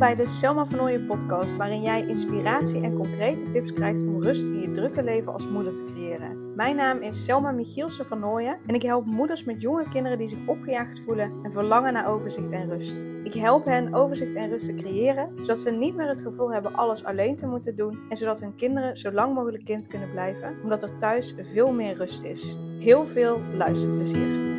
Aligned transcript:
bij 0.00 0.14
de 0.14 0.26
Selma 0.26 0.66
van 0.66 1.06
podcast, 1.06 1.56
waarin 1.56 1.82
jij 1.82 2.06
inspiratie 2.06 2.82
en 2.82 2.94
concrete 2.94 3.48
tips 3.48 3.72
krijgt 3.72 4.02
om 4.02 4.22
rust 4.22 4.46
in 4.46 4.60
je 4.60 4.70
drukke 4.70 5.02
leven 5.02 5.32
als 5.32 5.48
moeder 5.48 5.74
te 5.74 5.84
creëren. 5.84 6.54
Mijn 6.54 6.76
naam 6.76 7.00
is 7.00 7.24
Selma 7.24 7.50
Michielsen 7.50 8.06
van 8.06 8.38
en 8.66 8.74
ik 8.74 8.82
help 8.82 9.06
moeders 9.06 9.44
met 9.44 9.62
jonge 9.62 9.88
kinderen 9.88 10.18
die 10.18 10.26
zich 10.26 10.46
opgejaagd 10.46 11.00
voelen 11.00 11.32
en 11.42 11.52
verlangen 11.52 11.92
naar 11.92 12.08
overzicht 12.08 12.52
en 12.52 12.70
rust. 12.70 13.06
Ik 13.24 13.34
help 13.34 13.64
hen 13.64 13.94
overzicht 13.94 14.34
en 14.34 14.48
rust 14.48 14.64
te 14.64 14.74
creëren, 14.74 15.32
zodat 15.36 15.58
ze 15.58 15.70
niet 15.70 15.96
meer 15.96 16.08
het 16.08 16.20
gevoel 16.20 16.52
hebben 16.52 16.74
alles 16.74 17.04
alleen 17.04 17.36
te 17.36 17.46
moeten 17.46 17.76
doen 17.76 17.98
en 18.08 18.16
zodat 18.16 18.40
hun 18.40 18.54
kinderen 18.54 18.96
zo 18.96 19.12
lang 19.12 19.34
mogelijk 19.34 19.64
kind 19.64 19.86
kunnen 19.86 20.10
blijven, 20.10 20.56
omdat 20.62 20.82
er 20.82 20.96
thuis 20.96 21.34
veel 21.40 21.72
meer 21.72 21.94
rust 21.94 22.24
is. 22.24 22.56
Heel 22.78 23.06
veel 23.06 23.40
luisterplezier. 23.52 24.49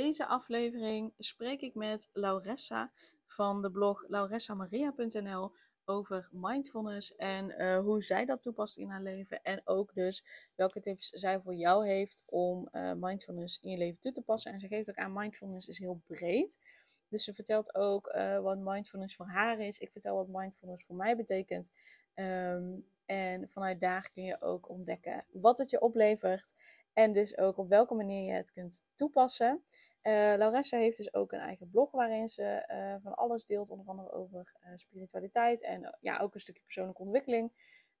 Deze 0.00 0.26
aflevering 0.26 1.12
spreek 1.18 1.60
ik 1.60 1.74
met 1.74 2.08
Lauressa 2.12 2.92
van 3.26 3.62
de 3.62 3.70
blog 3.70 4.04
lauressamaria.nl 4.08 5.52
over 5.84 6.28
mindfulness 6.32 7.16
en 7.16 7.62
uh, 7.62 7.78
hoe 7.78 8.02
zij 8.02 8.24
dat 8.24 8.42
toepast 8.42 8.76
in 8.76 8.88
haar 8.88 9.02
leven. 9.02 9.42
En 9.42 9.60
ook 9.64 9.94
dus 9.94 10.24
welke 10.54 10.80
tips 10.80 11.08
zij 11.08 11.40
voor 11.40 11.54
jou 11.54 11.86
heeft 11.86 12.22
om 12.26 12.68
uh, 12.72 12.92
mindfulness 12.92 13.60
in 13.60 13.70
je 13.70 13.76
leven 13.76 14.00
toe 14.00 14.12
te 14.12 14.22
passen. 14.22 14.52
En 14.52 14.60
ze 14.60 14.68
geeft 14.68 14.90
ook 14.90 14.96
aan, 14.96 15.12
mindfulness 15.12 15.68
is 15.68 15.78
heel 15.78 16.00
breed. 16.06 16.58
Dus 17.08 17.24
ze 17.24 17.32
vertelt 17.32 17.74
ook 17.74 18.14
uh, 18.16 18.40
wat 18.40 18.58
mindfulness 18.58 19.16
voor 19.16 19.26
haar 19.26 19.58
is. 19.58 19.78
Ik 19.78 19.92
vertel 19.92 20.16
wat 20.16 20.28
mindfulness 20.28 20.84
voor 20.84 20.96
mij 20.96 21.16
betekent. 21.16 21.70
Um, 22.14 22.86
en 23.06 23.48
vanuit 23.48 23.80
daar 23.80 24.10
kun 24.12 24.22
je 24.22 24.40
ook 24.40 24.68
ontdekken 24.68 25.24
wat 25.32 25.58
het 25.58 25.70
je 25.70 25.80
oplevert. 25.80 26.54
En 26.96 27.12
dus 27.12 27.38
ook 27.38 27.58
op 27.58 27.68
welke 27.68 27.94
manier 27.94 28.24
je 28.24 28.32
het 28.32 28.52
kunt 28.52 28.84
toepassen. 28.94 29.64
Uh, 30.02 30.12
Lauressa 30.12 30.78
heeft 30.78 30.96
dus 30.96 31.14
ook 31.14 31.32
een 31.32 31.40
eigen 31.40 31.70
blog 31.70 31.90
waarin 31.90 32.28
ze 32.28 32.64
uh, 32.70 33.02
van 33.02 33.14
alles 33.14 33.44
deelt, 33.44 33.70
onder 33.70 33.86
andere 33.86 34.12
over 34.12 34.54
uh, 34.64 34.70
spiritualiteit 34.74 35.62
en 35.62 35.96
ja, 36.00 36.18
ook 36.18 36.34
een 36.34 36.40
stukje 36.40 36.62
persoonlijke 36.62 37.02
ontwikkeling. 37.02 37.52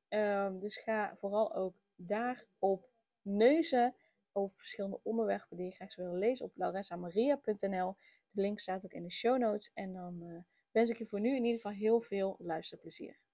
Um, 0.08 0.58
dus 0.58 0.76
ga 0.76 1.16
vooral 1.16 1.54
ook 1.54 1.74
daarop 1.96 2.88
neuzen 3.22 3.94
over 4.32 4.56
verschillende 4.56 5.00
onderwerpen 5.02 5.56
die 5.56 5.66
je 5.66 5.72
graag 5.72 5.92
zou 5.92 6.06
willen 6.06 6.22
lezen 6.22 6.44
op 6.46 6.52
lauressamaria.nl. 6.56 7.96
De 8.30 8.40
link 8.40 8.58
staat 8.58 8.84
ook 8.84 8.92
in 8.92 9.02
de 9.02 9.10
show 9.10 9.38
notes. 9.38 9.70
En 9.74 9.92
dan 9.92 10.44
wens 10.70 10.90
ik 10.90 10.96
je 10.96 11.06
voor 11.06 11.20
nu 11.20 11.28
in 11.28 11.44
ieder 11.44 11.60
geval 11.60 11.78
heel 11.78 12.00
veel 12.00 12.36
luisterplezier. 12.38 13.25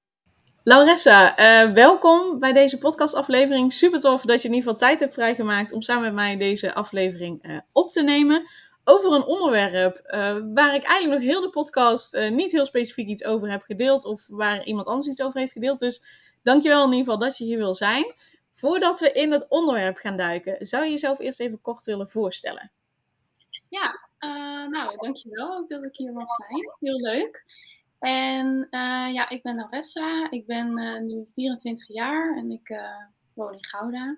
Lauressa, 0.64 1.38
uh, 1.38 1.72
welkom 1.72 2.38
bij 2.38 2.52
deze 2.52 2.78
podcastaflevering. 2.78 3.72
Super 3.72 4.00
tof 4.00 4.22
dat 4.22 4.42
je 4.42 4.48
in 4.48 4.54
ieder 4.54 4.70
geval 4.70 4.88
tijd 4.88 5.00
hebt 5.00 5.12
vrijgemaakt 5.12 5.72
om 5.72 5.80
samen 5.80 6.02
met 6.02 6.12
mij 6.12 6.36
deze 6.36 6.74
aflevering 6.74 7.46
uh, 7.46 7.58
op 7.72 7.88
te 7.88 8.02
nemen. 8.02 8.44
Over 8.84 9.12
een 9.12 9.24
onderwerp 9.24 9.96
uh, 9.96 10.36
waar 10.54 10.74
ik 10.74 10.82
eigenlijk 10.82 11.20
nog 11.20 11.30
heel 11.30 11.40
de 11.40 11.50
podcast 11.50 12.18
niet 12.30 12.52
heel 12.52 12.66
specifiek 12.66 13.08
iets 13.08 13.24
over 13.24 13.50
heb 13.50 13.62
gedeeld. 13.62 14.04
Of 14.04 14.26
waar 14.28 14.64
iemand 14.64 14.86
anders 14.86 15.06
iets 15.06 15.22
over 15.22 15.38
heeft 15.38 15.52
gedeeld. 15.52 15.78
Dus 15.78 16.04
dankjewel 16.42 16.84
in 16.84 16.92
ieder 16.92 17.04
geval 17.04 17.18
dat 17.28 17.38
je 17.38 17.44
hier 17.44 17.58
wil 17.58 17.74
zijn. 17.74 18.04
Voordat 18.52 19.00
we 19.00 19.12
in 19.12 19.32
het 19.32 19.46
onderwerp 19.48 19.96
gaan 19.96 20.16
duiken, 20.16 20.66
zou 20.66 20.84
je 20.84 20.90
jezelf 20.90 21.18
eerst 21.18 21.40
even 21.40 21.60
kort 21.60 21.84
willen 21.84 22.08
voorstellen? 22.08 22.70
Ja, 23.68 24.08
nou 24.70 24.96
dankjewel 24.96 25.56
ook 25.56 25.68
dat 25.68 25.84
ik 25.84 25.96
hier 25.96 26.12
mag 26.12 26.28
zijn. 26.46 26.72
Heel 26.80 27.00
leuk. 27.00 27.44
En 28.02 28.66
uh, 28.70 29.12
ja, 29.12 29.28
ik 29.28 29.42
ben 29.42 29.56
Lauressa. 29.56 30.30
Ik 30.30 30.46
ben 30.46 30.78
uh, 30.78 31.00
nu 31.00 31.26
24 31.34 31.88
jaar 31.88 32.36
en 32.36 32.50
ik 32.50 32.68
uh, 32.68 32.96
woon 33.34 33.52
in 33.52 33.64
Gouda. 33.64 34.16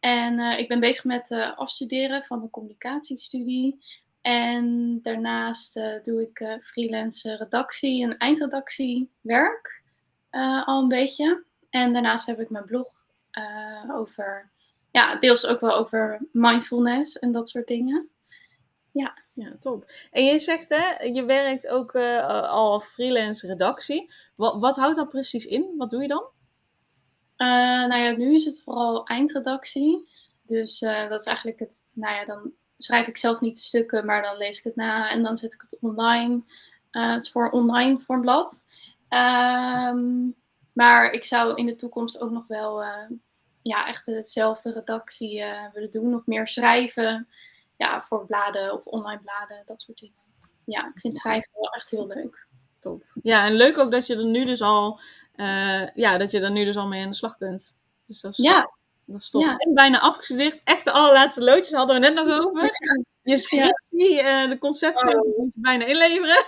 En 0.00 0.40
ik 0.58 0.68
ben 0.68 0.80
bezig 0.80 1.04
met 1.04 1.30
afstuderen 1.56 2.22
van 2.22 2.42
een 2.42 2.50
communicatiestudie. 2.50 3.84
En 4.20 4.98
daarnaast 5.02 5.74
doe 6.04 6.22
ik 6.22 6.60
freelance 6.62 7.36
redactie 7.36 8.02
en 8.02 8.16
eindredactiewerk 8.16 9.82
al 10.64 10.82
een 10.82 10.88
beetje. 10.88 11.44
En 11.70 11.92
daarnaast 11.92 12.26
heb 12.26 12.40
ik 12.40 12.50
mijn 12.50 12.64
blog 12.64 12.88
over, 13.92 14.50
ja, 14.90 15.16
deels 15.16 15.46
ook 15.46 15.60
wel 15.60 15.76
over 15.76 16.20
mindfulness 16.32 17.18
en 17.18 17.32
dat 17.32 17.48
soort 17.48 17.66
dingen. 17.66 18.08
Ja. 18.96 19.24
Ja, 19.36 19.50
top. 19.50 19.84
En 20.10 20.24
je 20.24 20.38
zegt, 20.38 20.68
hè, 20.68 21.04
je 21.04 21.24
werkt 21.24 21.68
ook 21.68 21.94
uh, 21.94 22.48
al 22.48 22.80
freelance 22.80 23.46
redactie. 23.46 24.12
Wat, 24.34 24.60
wat 24.60 24.76
houdt 24.76 24.96
dat 24.96 25.08
precies 25.08 25.46
in? 25.46 25.74
Wat 25.76 25.90
doe 25.90 26.02
je 26.02 26.08
dan? 26.08 26.24
Uh, 27.36 27.88
nou 27.88 28.02
ja, 28.02 28.10
nu 28.10 28.34
is 28.34 28.44
het 28.44 28.62
vooral 28.62 29.06
eindredactie. 29.06 30.08
Dus 30.42 30.82
uh, 30.82 31.08
dat 31.08 31.20
is 31.20 31.26
eigenlijk 31.26 31.58
het, 31.58 31.92
nou 31.94 32.14
ja, 32.14 32.24
dan 32.24 32.52
schrijf 32.78 33.06
ik 33.06 33.16
zelf 33.16 33.40
niet 33.40 33.54
de 33.56 33.62
stukken, 33.62 34.06
maar 34.06 34.22
dan 34.22 34.36
lees 34.36 34.58
ik 34.58 34.64
het 34.64 34.76
na 34.76 35.10
en 35.10 35.22
dan 35.22 35.38
zet 35.38 35.52
ik 35.52 35.64
het 35.68 35.76
online. 35.80 36.42
het 36.90 37.22
is 37.22 37.30
voor 37.30 37.50
online 37.50 38.00
voor 38.00 38.14
een 38.14 38.20
blad. 38.20 38.64
Maar 40.72 41.10
ik 41.10 41.24
zou 41.24 41.54
in 41.54 41.66
de 41.66 41.74
toekomst 41.74 42.20
ook 42.20 42.30
nog 42.30 42.46
wel 42.46 42.82
ja, 43.62 43.86
echt 43.86 44.06
hetzelfde 44.06 44.72
redactie 44.72 45.44
willen 45.72 45.90
doen, 45.90 46.14
of 46.14 46.26
meer 46.26 46.48
schrijven 46.48 47.28
ja, 47.76 48.02
voor 48.02 48.26
bladen 48.26 48.72
of 48.72 48.84
online 48.84 49.20
bladen, 49.20 49.62
dat 49.66 49.80
soort 49.80 49.98
dingen. 49.98 50.24
Ja, 50.64 50.86
ik 50.94 51.00
vind 51.00 51.16
schrijven 51.16 51.50
wel 51.54 51.70
echt 51.70 51.90
heel 51.90 52.06
leuk. 52.06 52.46
Top. 52.78 53.04
Ja, 53.22 53.44
en 53.44 53.52
leuk 53.52 53.78
ook 53.78 53.90
dat 53.90 54.06
je 54.06 54.16
er 54.16 54.26
nu 54.26 54.44
dus 54.44 54.62
al, 54.62 55.00
uh, 55.36 55.88
ja, 55.94 56.16
dat 56.18 56.30
je 56.30 56.40
er 56.40 56.50
nu 56.50 56.64
dus 56.64 56.76
al 56.76 56.86
mee 56.86 57.02
aan 57.02 57.10
de 57.10 57.16
slag 57.16 57.36
kunt. 57.36 57.80
Dus 58.06 58.20
dat 58.20 58.32
is, 58.32 58.44
ja. 58.44 58.70
dat 59.04 59.20
is 59.20 59.30
tof. 59.30 59.44
Ja. 59.44 59.56
En 59.56 59.74
bijna 59.74 60.00
afgestudeerd. 60.00 60.60
Echt 60.64 60.84
de 60.84 60.90
allerlaatste 60.90 61.42
loodjes 61.42 61.72
hadden 61.72 62.00
we 62.00 62.00
net 62.00 62.14
nog 62.14 62.40
over. 62.40 62.62
Ja. 62.62 63.04
Je 63.22 63.38
scriptie, 63.38 64.22
uh, 64.22 64.48
de 64.48 64.58
concepten 64.58 65.18
oh. 65.18 65.38
moet 65.38 65.54
je 65.54 65.60
bijna 65.60 65.84
inleveren. 65.84 66.44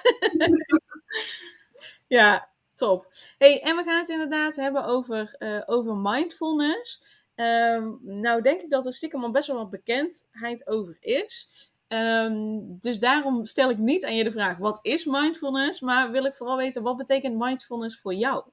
ja, 2.19 2.49
top. 2.75 3.11
Hey, 3.38 3.62
en 3.62 3.77
we 3.77 3.83
gaan 3.83 3.99
het 3.99 4.09
inderdaad 4.09 4.56
hebben 4.56 4.84
over, 4.84 5.37
uh, 5.38 5.62
over 5.67 5.97
mindfulness. 5.97 7.03
Um, 7.41 7.99
nou 8.03 8.43
denk 8.43 8.60
ik 8.60 8.71
dat 8.71 8.87
er 8.87 8.93
stiekem 8.93 9.25
al 9.25 9.31
best 9.31 9.47
wel 9.47 9.56
wat 9.56 9.71
bekendheid 9.71 10.66
over 10.66 10.97
is. 11.00 11.49
Um, 11.88 12.78
dus 12.81 12.99
daarom 12.99 13.44
stel 13.44 13.71
ik 13.71 13.78
niet 13.78 14.04
aan 14.04 14.16
je 14.16 14.25
de 14.25 14.31
vraag, 14.31 14.59
wat 14.59 14.78
is 14.82 15.04
mindfulness? 15.04 15.81
Maar 15.81 16.10
wil 16.10 16.25
ik 16.25 16.34
vooral 16.34 16.56
weten, 16.56 16.82
wat 16.82 16.97
betekent 16.97 17.38
mindfulness 17.38 18.00
voor 18.00 18.15
jou? 18.15 18.44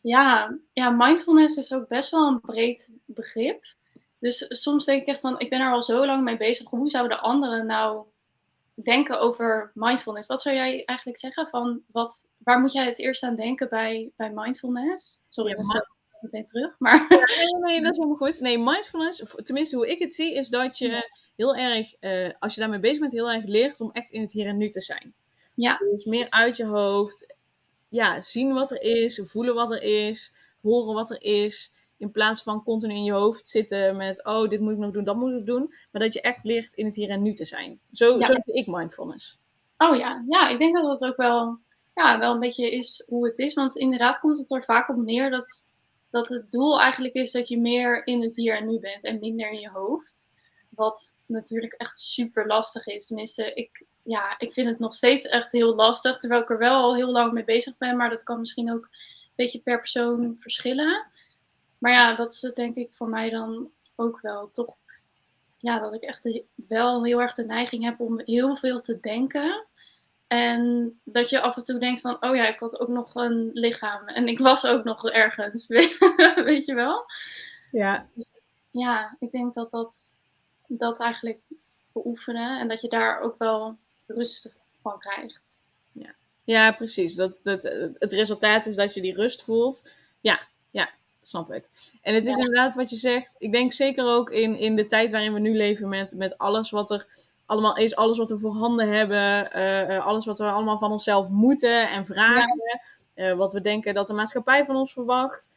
Ja, 0.00 0.58
ja, 0.72 0.90
mindfulness 0.90 1.56
is 1.56 1.72
ook 1.72 1.88
best 1.88 2.10
wel 2.10 2.28
een 2.28 2.40
breed 2.40 2.98
begrip. 3.04 3.64
Dus 4.18 4.44
soms 4.48 4.84
denk 4.84 5.00
ik 5.00 5.08
echt 5.08 5.20
van, 5.20 5.38
ik 5.38 5.50
ben 5.50 5.60
er 5.60 5.72
al 5.72 5.82
zo 5.82 6.06
lang 6.06 6.22
mee 6.22 6.36
bezig. 6.36 6.68
Hoe 6.68 6.90
zouden 6.90 7.20
anderen 7.20 7.66
nou 7.66 8.04
denken 8.74 9.20
over 9.20 9.70
mindfulness? 9.74 10.26
Wat 10.26 10.42
zou 10.42 10.56
jij 10.56 10.84
eigenlijk 10.84 11.18
zeggen 11.18 11.48
van, 11.48 11.82
wat, 11.86 12.26
waar 12.38 12.60
moet 12.60 12.72
jij 12.72 12.86
het 12.86 12.98
eerst 12.98 13.22
aan 13.22 13.36
denken 13.36 13.68
bij, 13.68 14.10
bij 14.16 14.30
mindfulness? 14.34 15.20
Sorry, 15.28 15.50
ja, 15.50 15.86
meteen 16.22 16.46
terug. 16.46 16.74
Maar... 16.78 17.06
nee, 17.08 17.60
nee, 17.60 17.82
dat 17.82 17.90
is 17.90 17.96
helemaal 17.96 18.16
goed. 18.16 18.40
Nee, 18.40 18.58
mindfulness, 18.58 19.34
tenminste 19.42 19.76
hoe 19.76 19.90
ik 19.90 19.98
het 19.98 20.14
zie, 20.14 20.34
is 20.34 20.48
dat 20.48 20.78
je 20.78 21.08
heel 21.36 21.56
erg, 21.56 21.94
uh, 22.00 22.30
als 22.38 22.54
je 22.54 22.60
daarmee 22.60 22.80
bezig 22.80 23.00
bent, 23.00 23.12
heel 23.12 23.30
erg 23.30 23.44
leert 23.44 23.80
om 23.80 23.90
echt 23.92 24.10
in 24.10 24.20
het 24.20 24.32
hier 24.32 24.46
en 24.46 24.56
nu 24.56 24.68
te 24.68 24.80
zijn. 24.80 25.14
Ja. 25.54 25.78
Dus 25.78 26.04
meer 26.04 26.26
uit 26.30 26.56
je 26.56 26.64
hoofd, 26.64 27.34
ja, 27.88 28.20
zien 28.20 28.52
wat 28.52 28.70
er 28.70 28.82
is, 28.82 29.20
voelen 29.24 29.54
wat 29.54 29.70
er 29.70 29.82
is, 29.82 30.32
horen 30.62 30.94
wat 30.94 31.10
er 31.10 31.22
is. 31.22 31.72
In 31.96 32.10
plaats 32.10 32.42
van 32.42 32.62
continu 32.62 32.94
in 32.94 33.04
je 33.04 33.12
hoofd 33.12 33.46
zitten 33.46 33.96
met, 33.96 34.24
oh, 34.24 34.48
dit 34.48 34.60
moet 34.60 34.72
ik 34.72 34.78
nog 34.78 34.90
doen, 34.90 35.04
dat 35.04 35.16
moet 35.16 35.40
ik 35.40 35.46
doen. 35.46 35.74
Maar 35.92 36.02
dat 36.02 36.12
je 36.12 36.20
echt 36.20 36.38
leert 36.42 36.72
in 36.72 36.86
het 36.86 36.94
hier 36.94 37.10
en 37.10 37.22
nu 37.22 37.32
te 37.32 37.44
zijn. 37.44 37.80
Zo, 37.92 38.18
ja. 38.18 38.26
zo 38.26 38.32
vind 38.32 38.56
ik 38.56 38.66
mindfulness. 38.66 39.40
Oh 39.78 39.96
ja, 39.96 40.24
ja, 40.28 40.48
ik 40.48 40.58
denk 40.58 40.74
dat 40.74 40.98
dat 40.98 41.10
ook 41.10 41.16
wel, 41.16 41.58
ja, 41.94 42.18
wel 42.18 42.32
een 42.32 42.40
beetje 42.40 42.70
is 42.70 43.04
hoe 43.06 43.26
het 43.26 43.38
is. 43.38 43.54
Want 43.54 43.76
inderdaad 43.76 44.18
komt 44.18 44.38
het 44.38 44.50
er 44.50 44.64
vaak 44.64 44.88
op 44.88 44.96
neer 44.96 45.30
dat 45.30 45.71
dat 46.12 46.28
het 46.28 46.50
doel 46.50 46.80
eigenlijk 46.80 47.14
is 47.14 47.30
dat 47.30 47.48
je 47.48 47.58
meer 47.58 48.06
in 48.06 48.22
het 48.22 48.36
hier 48.36 48.56
en 48.56 48.66
nu 48.66 48.78
bent 48.78 49.04
en 49.04 49.18
minder 49.18 49.50
in 49.50 49.60
je 49.60 49.70
hoofd. 49.70 50.20
Wat 50.68 51.14
natuurlijk 51.26 51.72
echt 51.72 52.00
super 52.00 52.46
lastig 52.46 52.86
is. 52.86 53.06
Tenminste, 53.06 53.54
ik, 53.54 53.84
ja, 54.02 54.38
ik 54.38 54.52
vind 54.52 54.68
het 54.68 54.78
nog 54.78 54.94
steeds 54.94 55.24
echt 55.24 55.52
heel 55.52 55.74
lastig. 55.74 56.18
Terwijl 56.18 56.42
ik 56.42 56.50
er 56.50 56.58
wel 56.58 56.82
al 56.82 56.94
heel 56.94 57.10
lang 57.10 57.32
mee 57.32 57.44
bezig 57.44 57.76
ben. 57.76 57.96
Maar 57.96 58.10
dat 58.10 58.22
kan 58.22 58.40
misschien 58.40 58.72
ook 58.72 58.82
een 58.82 59.32
beetje 59.34 59.60
per 59.60 59.78
persoon 59.78 60.36
verschillen. 60.40 61.06
Maar 61.78 61.92
ja, 61.92 62.14
dat 62.14 62.32
is 62.32 62.52
denk 62.54 62.76
ik 62.76 62.90
voor 62.92 63.08
mij 63.08 63.30
dan 63.30 63.70
ook 63.96 64.20
wel 64.20 64.50
toch. 64.50 64.76
Ja, 65.58 65.78
dat 65.78 65.94
ik 65.94 66.02
echt 66.02 66.42
wel 66.54 67.04
heel 67.04 67.20
erg 67.20 67.34
de 67.34 67.44
neiging 67.44 67.84
heb 67.84 68.00
om 68.00 68.20
heel 68.20 68.56
veel 68.56 68.80
te 68.80 69.00
denken. 69.00 69.66
En 70.32 70.92
dat 71.04 71.30
je 71.30 71.40
af 71.40 71.56
en 71.56 71.64
toe 71.64 71.78
denkt 71.78 72.00
van, 72.00 72.16
oh 72.20 72.36
ja, 72.36 72.48
ik 72.48 72.58
had 72.58 72.80
ook 72.80 72.88
nog 72.88 73.14
een 73.14 73.50
lichaam. 73.52 74.08
En 74.08 74.28
ik 74.28 74.38
was 74.38 74.66
ook 74.66 74.84
nog 74.84 75.10
ergens, 75.10 75.66
weet 76.48 76.64
je 76.64 76.74
wel? 76.74 77.04
Ja. 77.70 78.08
Dus, 78.14 78.30
ja, 78.70 79.16
ik 79.18 79.30
denk 79.30 79.54
dat 79.54 79.70
dat, 79.70 79.96
dat 80.66 80.98
eigenlijk 81.00 81.38
beoefenen 81.92 82.60
en 82.60 82.68
dat 82.68 82.80
je 82.80 82.88
daar 82.88 83.20
ook 83.20 83.38
wel 83.38 83.76
rust 84.06 84.54
van 84.82 84.98
krijgt. 84.98 85.40
Ja, 85.92 86.14
ja 86.44 86.72
precies. 86.72 87.14
Dat, 87.14 87.40
dat, 87.42 87.62
het 87.98 88.12
resultaat 88.12 88.66
is 88.66 88.76
dat 88.76 88.94
je 88.94 89.00
die 89.00 89.14
rust 89.14 89.42
voelt. 89.42 89.92
Ja, 90.20 90.40
ja. 90.70 90.90
snap 91.20 91.52
ik. 91.52 91.68
En 92.02 92.14
het 92.14 92.26
is 92.26 92.36
inderdaad 92.36 92.74
wat 92.74 92.90
je 92.90 92.96
zegt. 92.96 93.36
Ik 93.38 93.52
denk 93.52 93.72
zeker 93.72 94.06
ook 94.06 94.30
in, 94.30 94.58
in 94.58 94.76
de 94.76 94.86
tijd 94.86 95.10
waarin 95.10 95.32
we 95.32 95.40
nu 95.40 95.56
leven 95.56 95.88
met, 95.88 96.14
met 96.16 96.38
alles 96.38 96.70
wat 96.70 96.90
er 96.90 97.31
allemaal 97.52 97.76
is, 97.76 97.96
alles 97.96 98.18
wat 98.18 98.30
we 98.30 98.38
voorhanden 98.38 98.88
hebben, 98.88 99.52
eh, 99.52 99.96
eh, 99.96 100.06
alles 100.06 100.26
wat 100.26 100.38
we 100.38 100.44
allemaal 100.44 100.78
van 100.78 100.90
onszelf 100.90 101.30
moeten 101.30 101.88
en 101.88 102.04
vragen, 102.04 102.80
eh, 103.14 103.32
wat 103.32 103.52
we 103.52 103.60
denken 103.60 103.94
dat 103.94 104.06
de 104.06 104.12
maatschappij 104.12 104.64
van 104.64 104.76
ons 104.76 104.92
verwacht. 104.92 105.52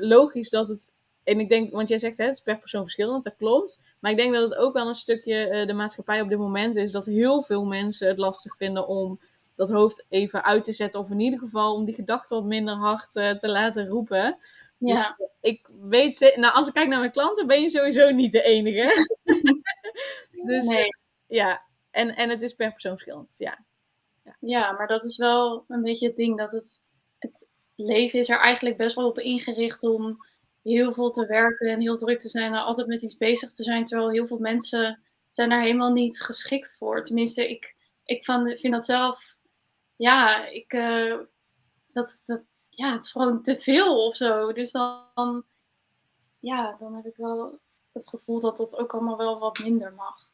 logisch 0.00 0.50
dat 0.50 0.68
het, 0.68 0.92
en 1.24 1.40
ik 1.40 1.48
denk, 1.48 1.72
want 1.72 1.88
jij 1.88 1.98
zegt 1.98 2.18
hè, 2.18 2.24
het 2.24 2.34
is 2.34 2.40
per 2.40 2.58
persoon 2.58 2.82
verschillend, 2.82 3.24
dat 3.24 3.36
klopt. 3.36 3.80
Maar 4.00 4.10
ik 4.10 4.16
denk 4.16 4.34
dat 4.34 4.50
het 4.50 4.58
ook 4.58 4.72
wel 4.72 4.88
een 4.88 4.94
stukje 4.94 5.64
de 5.66 5.72
maatschappij 5.72 6.20
op 6.20 6.28
dit 6.28 6.38
moment 6.38 6.76
is 6.76 6.92
dat 6.92 7.06
heel 7.06 7.42
veel 7.42 7.64
mensen 7.64 8.08
het 8.08 8.18
lastig 8.18 8.56
vinden 8.56 8.86
om 8.86 9.20
dat 9.56 9.70
hoofd 9.70 10.04
even 10.08 10.44
uit 10.44 10.64
te 10.64 10.72
zetten. 10.72 11.00
Of 11.00 11.10
in 11.10 11.20
ieder 11.20 11.38
geval 11.38 11.74
om 11.74 11.84
die 11.84 11.94
gedachten 11.94 12.36
wat 12.36 12.46
minder 12.46 12.74
hard 12.74 13.10
te 13.12 13.48
laten 13.48 13.88
roepen. 13.88 14.38
Ja. 14.78 14.94
Dus 14.94 15.28
ik 15.40 15.70
weet, 15.80 16.32
nou 16.36 16.54
als 16.54 16.68
ik 16.68 16.74
kijk 16.74 16.88
naar 16.88 16.98
mijn 16.98 17.12
klanten, 17.12 17.46
ben 17.46 17.60
je 17.60 17.68
sowieso 17.68 18.10
niet 18.10 18.32
de 18.32 18.42
enige. 18.42 19.18
dus 20.46 20.66
nee. 20.66 20.88
Ja, 21.34 21.64
en, 21.90 22.16
en 22.16 22.30
het 22.30 22.42
is 22.42 22.52
per 22.52 22.72
persoon 22.72 22.92
verschillend, 22.92 23.34
ja. 23.38 23.64
ja. 24.22 24.36
Ja, 24.40 24.72
maar 24.72 24.86
dat 24.86 25.04
is 25.04 25.16
wel 25.16 25.64
een 25.68 25.82
beetje 25.82 26.06
het 26.06 26.16
ding 26.16 26.38
dat 26.38 26.52
het, 26.52 26.78
het 27.18 27.46
leven 27.74 28.18
is 28.18 28.28
er 28.28 28.38
eigenlijk 28.38 28.76
best 28.76 28.96
wel 28.96 29.08
op 29.08 29.18
ingericht 29.18 29.82
om 29.82 30.26
heel 30.62 30.92
veel 30.92 31.10
te 31.10 31.26
werken 31.26 31.70
en 31.70 31.80
heel 31.80 31.96
druk 31.96 32.20
te 32.20 32.28
zijn 32.28 32.52
en 32.52 32.64
altijd 32.64 32.86
met 32.86 33.02
iets 33.02 33.16
bezig 33.16 33.52
te 33.52 33.62
zijn, 33.62 33.84
terwijl 33.84 34.10
heel 34.10 34.26
veel 34.26 34.38
mensen 34.38 35.02
zijn 35.28 35.48
daar 35.48 35.62
helemaal 35.62 35.92
niet 35.92 36.22
geschikt 36.22 36.76
voor. 36.78 37.04
Tenminste, 37.04 37.50
ik, 37.50 37.76
ik 38.04 38.24
van, 38.24 38.56
vind 38.56 38.72
dat 38.72 38.84
zelf, 38.84 39.36
ja, 39.96 40.46
ik, 40.46 40.72
uh, 40.72 41.18
dat, 41.92 42.20
dat, 42.26 42.42
ja, 42.68 42.92
het 42.92 43.04
is 43.04 43.10
gewoon 43.10 43.42
te 43.42 43.60
veel 43.60 44.06
of 44.06 44.16
zo. 44.16 44.52
Dus 44.52 44.70
dan, 44.70 45.44
ja, 46.38 46.76
dan 46.78 46.94
heb 46.94 47.06
ik 47.06 47.16
wel 47.16 47.58
het 47.92 48.08
gevoel 48.08 48.40
dat 48.40 48.56
dat 48.56 48.76
ook 48.76 48.92
allemaal 48.92 49.16
wel 49.16 49.38
wat 49.38 49.58
minder 49.58 49.92
mag. 49.92 50.30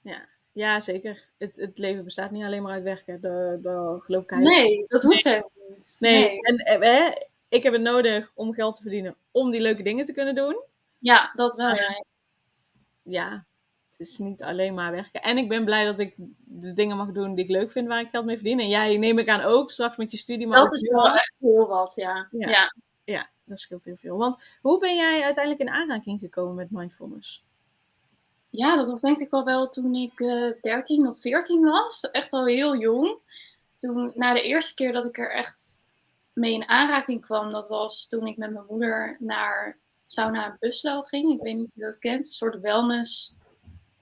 Ja, 0.00 0.28
ja 0.52 0.80
zeker. 0.80 1.28
Het, 1.38 1.56
het 1.56 1.78
leven 1.78 2.04
bestaat 2.04 2.30
niet 2.30 2.44
alleen 2.44 2.62
maar 2.62 2.72
uit 2.72 2.82
werken. 2.82 3.20
Dat, 3.60 4.02
geloof 4.02 4.22
ik 4.22 4.30
eigenlijk. 4.30 4.66
Nee, 4.66 4.84
dat 4.86 5.02
hoeft 5.02 5.24
helemaal 5.24 5.50
niet. 5.68 5.96
Nee, 5.98 6.38
en 6.40 6.56
eh, 6.56 7.12
ik 7.48 7.62
heb 7.62 7.72
het 7.72 7.82
nodig 7.82 8.32
om 8.34 8.52
geld 8.52 8.74
te 8.74 8.82
verdienen 8.82 9.16
om 9.30 9.50
die 9.50 9.60
leuke 9.60 9.82
dingen 9.82 10.04
te 10.04 10.12
kunnen 10.12 10.34
doen. 10.34 10.62
Ja, 10.98 11.32
dat 11.34 11.54
wel, 11.54 11.74
ja. 11.74 12.04
Ja, 13.02 13.46
het 13.90 14.00
is 14.00 14.18
niet 14.18 14.42
alleen 14.42 14.74
maar 14.74 14.90
werken. 14.90 15.22
En 15.22 15.38
ik 15.38 15.48
ben 15.48 15.64
blij 15.64 15.84
dat 15.84 15.98
ik 15.98 16.14
de 16.44 16.72
dingen 16.72 16.96
mag 16.96 17.12
doen 17.12 17.34
die 17.34 17.44
ik 17.44 17.50
leuk 17.50 17.70
vind, 17.70 17.88
waar 17.88 18.00
ik 18.00 18.08
geld 18.08 18.24
mee 18.24 18.36
verdien. 18.36 18.60
En 18.60 18.68
jij 18.68 18.96
neem 18.96 19.18
ik 19.18 19.28
aan 19.28 19.40
ook, 19.40 19.70
straks 19.70 19.96
met 19.96 20.10
je 20.10 20.16
studie. 20.16 20.46
Maar 20.46 20.62
dat 20.62 20.72
is 20.72 20.88
wel 20.88 21.14
echt 21.14 21.40
heel 21.40 21.66
wat, 21.66 21.92
ja. 21.94 22.28
ja. 22.30 22.74
ja. 23.04 23.30
dat 23.44 23.60
scheelt 23.60 23.84
heel 23.84 23.96
veel. 23.96 24.16
Want 24.16 24.58
hoe 24.60 24.78
ben 24.78 24.96
jij 24.96 25.22
uiteindelijk 25.22 25.64
in 25.64 25.74
aanraking 25.74 26.20
gekomen 26.20 26.54
met 26.54 26.70
mindfulness? 26.70 27.44
Ja, 28.52 28.76
dat 28.76 28.88
was 28.88 29.00
denk 29.00 29.18
ik 29.18 29.32
al 29.32 29.44
wel 29.44 29.68
toen 29.68 29.94
ik 29.94 30.20
uh, 30.20 30.48
eh, 30.48 30.62
13 30.62 31.06
of 31.06 31.20
14 31.20 31.62
was. 31.62 32.10
Echt 32.10 32.32
al 32.32 32.46
heel 32.46 32.76
jong. 32.76 33.18
Toen, 33.76 34.12
na 34.14 34.32
de 34.32 34.42
eerste 34.42 34.74
keer 34.74 34.92
dat 34.92 35.04
ik 35.04 35.18
er 35.18 35.32
echt 35.32 35.84
mee 36.32 36.52
in 36.52 36.68
aanraking 36.68 37.20
kwam, 37.20 37.52
dat 37.52 37.68
was 37.68 38.08
toen 38.08 38.26
ik 38.26 38.36
met 38.36 38.50
mijn 38.50 38.66
moeder 38.68 39.16
naar 39.18 39.78
Sauna 40.06 40.56
Buslo 40.60 41.02
ging. 41.02 41.32
Ik 41.32 41.42
weet 41.42 41.54
niet 41.54 41.66
of 41.66 41.74
je 41.74 41.80
dat 41.80 41.98
kent. 41.98 42.26
Een 42.26 42.32
soort 42.32 42.60
wellness 42.60 43.36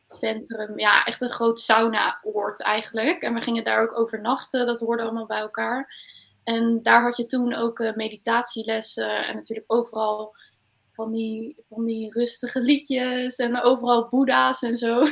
centrum. 0.07 0.79
Ja, 0.79 1.05
echt 1.05 1.21
een 1.21 1.31
groot 1.31 1.61
sauna-oord 1.61 2.63
eigenlijk. 2.63 3.23
En 3.23 3.35
we 3.35 3.41
gingen 3.41 3.65
daar 3.65 3.83
ook 3.83 3.99
overnachten. 3.99 4.67
Dat 4.67 4.81
hoorde 4.81 5.03
allemaal 5.03 5.27
bij 5.27 5.41
elkaar. 5.41 5.95
En 6.45 6.83
daar 6.83 7.03
had 7.03 7.17
je 7.17 7.27
toen 7.27 7.55
ook 7.55 7.79
uh, 7.79 7.95
meditatielessen. 7.95 9.27
En 9.27 9.35
natuurlijk 9.35 9.73
overal 9.73 10.35
van 11.01 11.13
die, 11.13 11.57
van 11.69 11.85
die 11.85 12.13
rustige 12.13 12.61
liedjes. 12.61 13.37
En 13.37 13.63
overal 13.63 14.09
boeddha's 14.09 14.63
en 14.63 14.77
zo. 14.77 15.07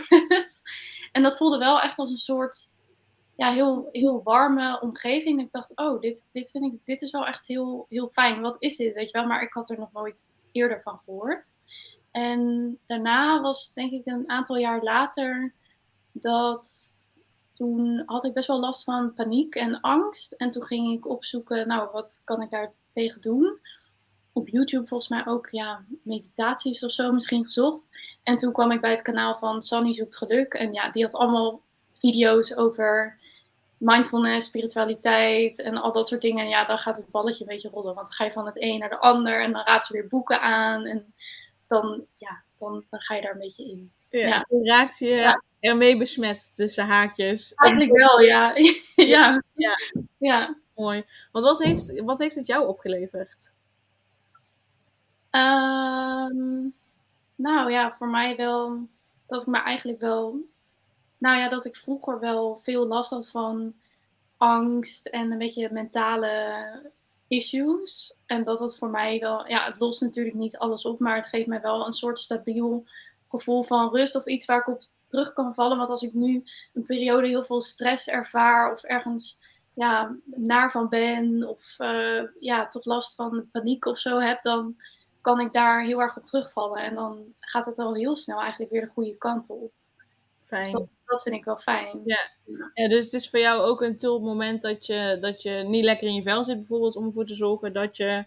en 1.12 1.22
dat 1.22 1.36
voelde 1.36 1.58
wel 1.58 1.80
echt 1.80 1.98
als 1.98 2.10
een 2.10 2.16
soort 2.16 2.76
ja, 3.36 3.50
heel, 3.50 3.88
heel 3.92 4.22
warme 4.22 4.80
omgeving. 4.80 5.40
Ik 5.40 5.52
dacht, 5.52 5.76
oh, 5.76 6.00
dit, 6.00 6.26
dit 6.32 6.50
vind 6.50 6.64
ik, 6.64 6.80
dit 6.84 7.02
is 7.02 7.10
wel 7.10 7.26
echt 7.26 7.46
heel, 7.46 7.86
heel 7.88 8.08
fijn. 8.12 8.40
Wat 8.40 8.56
is 8.58 8.76
dit, 8.76 8.94
weet 8.94 9.10
je 9.10 9.18
wel? 9.18 9.26
Maar 9.26 9.42
ik 9.42 9.52
had 9.52 9.70
er 9.70 9.78
nog 9.78 9.92
nooit 9.92 10.32
eerder 10.52 10.80
van 10.82 11.00
gehoord. 11.04 11.54
En 12.10 12.78
daarna 12.86 13.40
was 13.40 13.72
denk 13.74 13.92
ik 13.92 14.06
een 14.06 14.28
aantal 14.28 14.56
jaar 14.56 14.82
later 14.82 15.54
dat 16.12 16.96
toen 17.54 18.02
had 18.06 18.24
ik 18.24 18.32
best 18.32 18.48
wel 18.48 18.60
last 18.60 18.84
van 18.84 19.14
paniek 19.14 19.54
en 19.54 19.80
angst. 19.80 20.32
En 20.32 20.50
toen 20.50 20.64
ging 20.64 20.92
ik 20.92 21.08
opzoeken, 21.08 21.68
nou, 21.68 21.88
wat 21.92 22.20
kan 22.24 22.42
ik 22.42 22.50
daar 22.50 22.72
tegen 22.92 23.20
doen? 23.20 23.58
Op 24.32 24.48
YouTube 24.48 24.86
volgens 24.86 25.08
mij 25.08 25.26
ook, 25.26 25.48
ja, 25.50 25.84
meditaties 26.02 26.84
of 26.84 26.92
zo 26.92 27.12
misschien 27.12 27.44
gezocht. 27.44 27.88
En 28.22 28.36
toen 28.36 28.52
kwam 28.52 28.70
ik 28.72 28.80
bij 28.80 28.90
het 28.90 29.02
kanaal 29.02 29.38
van 29.38 29.62
Sunny 29.62 29.94
Zoekt 29.94 30.16
Geluk. 30.16 30.54
En 30.54 30.72
ja, 30.72 30.90
die 30.90 31.04
had 31.04 31.14
allemaal 31.14 31.60
video's 31.98 32.56
over 32.56 33.18
mindfulness, 33.78 34.46
spiritualiteit 34.46 35.60
en 35.60 35.76
al 35.76 35.92
dat 35.92 36.08
soort 36.08 36.20
dingen. 36.20 36.44
En 36.44 36.50
ja, 36.50 36.64
dan 36.64 36.78
gaat 36.78 36.96
het 36.96 37.10
balletje 37.10 37.40
een 37.40 37.50
beetje 37.50 37.68
rollen. 37.68 37.94
Want 37.94 38.06
dan 38.06 38.16
ga 38.16 38.24
je 38.24 38.32
van 38.32 38.46
het 38.46 38.62
een 38.62 38.78
naar 38.78 38.88
de 38.88 38.98
ander 38.98 39.42
en 39.42 39.52
dan 39.52 39.64
raad 39.64 39.86
ze 39.86 39.92
weer 39.92 40.08
boeken 40.08 40.40
aan. 40.40 40.86
En 40.86 41.14
dan, 41.68 42.04
ja, 42.16 42.42
dan, 42.58 42.84
dan 42.90 43.00
ga 43.00 43.14
je 43.14 43.22
daar 43.22 43.32
een 43.32 43.38
beetje 43.38 43.64
in. 43.64 43.92
Ja, 44.10 44.46
raakt 44.62 44.98
je 44.98 45.42
ermee 45.60 45.96
besmet 45.96 46.56
tussen 46.56 46.84
haakjes. 46.84 47.54
Eigenlijk 47.54 47.98
wel, 47.98 48.20
ja. 48.20 48.52
ja. 48.94 49.42
ja. 49.54 49.76
ja. 50.18 50.56
Mooi. 50.74 51.04
Want 51.32 51.44
wat 51.44 51.62
heeft, 51.62 52.00
wat 52.00 52.18
heeft 52.18 52.34
het 52.34 52.46
jou 52.46 52.66
opgeleverd? 52.66 53.56
Ehm, 55.38 56.68
nou 57.34 57.70
ja, 57.70 57.94
voor 57.98 58.08
mij 58.08 58.36
wel 58.36 58.88
dat 59.26 59.40
ik 59.40 59.46
me 59.46 59.58
eigenlijk 59.58 60.00
wel. 60.00 60.40
Nou 61.18 61.38
ja, 61.38 61.48
dat 61.48 61.64
ik 61.64 61.76
vroeger 61.76 62.20
wel 62.20 62.60
veel 62.62 62.86
last 62.86 63.10
had 63.10 63.30
van 63.30 63.74
angst 64.36 65.06
en 65.06 65.32
een 65.32 65.38
beetje 65.38 65.72
mentale 65.72 66.92
issues. 67.28 68.14
En 68.26 68.44
dat 68.44 68.58
dat 68.58 68.78
voor 68.78 68.90
mij 68.90 69.18
wel, 69.18 69.48
ja, 69.48 69.64
het 69.64 69.78
lost 69.78 70.00
natuurlijk 70.00 70.36
niet 70.36 70.58
alles 70.58 70.84
op, 70.84 70.98
maar 70.98 71.16
het 71.16 71.26
geeft 71.26 71.46
mij 71.46 71.60
wel 71.60 71.86
een 71.86 71.92
soort 71.92 72.20
stabiel 72.20 72.84
gevoel 73.28 73.62
van 73.62 73.90
rust 73.90 74.16
of 74.16 74.26
iets 74.26 74.46
waar 74.46 74.58
ik 74.58 74.68
op 74.68 74.82
terug 75.06 75.32
kan 75.32 75.54
vallen. 75.54 75.76
Want 75.76 75.90
als 75.90 76.02
ik 76.02 76.12
nu 76.12 76.44
een 76.74 76.86
periode 76.86 77.26
heel 77.26 77.44
veel 77.44 77.62
stress 77.62 78.08
ervaar 78.08 78.72
of 78.72 78.82
ergens 78.82 79.38
ja, 79.74 80.16
naar 80.26 80.70
van 80.70 80.88
ben 80.88 81.48
of 81.48 81.78
uh, 81.78 82.22
ja, 82.40 82.68
toch 82.68 82.84
last 82.84 83.14
van 83.14 83.48
paniek 83.52 83.84
of 83.84 83.98
zo 83.98 84.18
heb, 84.18 84.42
dan 84.42 84.76
kan 85.20 85.40
ik 85.40 85.52
daar 85.52 85.84
heel 85.84 86.00
erg 86.00 86.16
op 86.16 86.26
terugvallen. 86.26 86.82
En 86.82 86.94
dan 86.94 87.34
gaat 87.40 87.66
het 87.66 87.78
al 87.78 87.94
heel 87.94 88.16
snel 88.16 88.40
eigenlijk 88.40 88.70
weer 88.70 88.80
de 88.80 88.90
goede 88.94 89.16
kant 89.16 89.50
op. 89.50 89.72
Fijn. 90.42 90.72
Dus 90.72 90.86
dat, 91.04 91.22
vind 91.22 91.34
ik 91.34 91.44
wel 91.44 91.56
fijn. 91.56 92.00
Ja. 92.04 92.30
ja, 92.74 92.88
dus 92.88 93.04
het 93.04 93.12
is 93.12 93.30
voor 93.30 93.40
jou 93.40 93.60
ook 93.60 93.82
een 93.82 93.96
tool 93.96 94.14
op 94.14 94.20
het 94.20 94.30
moment 94.30 94.62
dat 94.62 94.86
je, 94.86 95.18
dat 95.20 95.42
je 95.42 95.50
niet 95.50 95.84
lekker 95.84 96.08
in 96.08 96.14
je 96.14 96.22
vel 96.22 96.44
zit, 96.44 96.56
bijvoorbeeld, 96.56 96.96
om 96.96 97.06
ervoor 97.06 97.24
te 97.24 97.34
zorgen 97.34 97.72
dat 97.72 97.96
je 97.96 98.24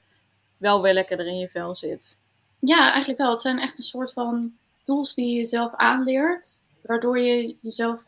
wel 0.58 0.82
weer 0.82 0.94
lekker 0.94 1.28
in 1.28 1.38
je 1.38 1.50
vel 1.50 1.76
zit. 1.76 2.22
Ja, 2.60 2.90
eigenlijk 2.90 3.20
wel. 3.20 3.32
Het 3.32 3.42
zijn 3.42 3.60
echt 3.60 3.78
een 3.78 3.84
soort 3.84 4.14
van 4.14 4.54
tools 4.84 5.14
die 5.14 5.38
je 5.38 5.46
zelf 5.46 5.76
aanleert, 5.76 6.60
waardoor 6.82 7.20
je 7.20 7.56
jezelf 7.62 8.04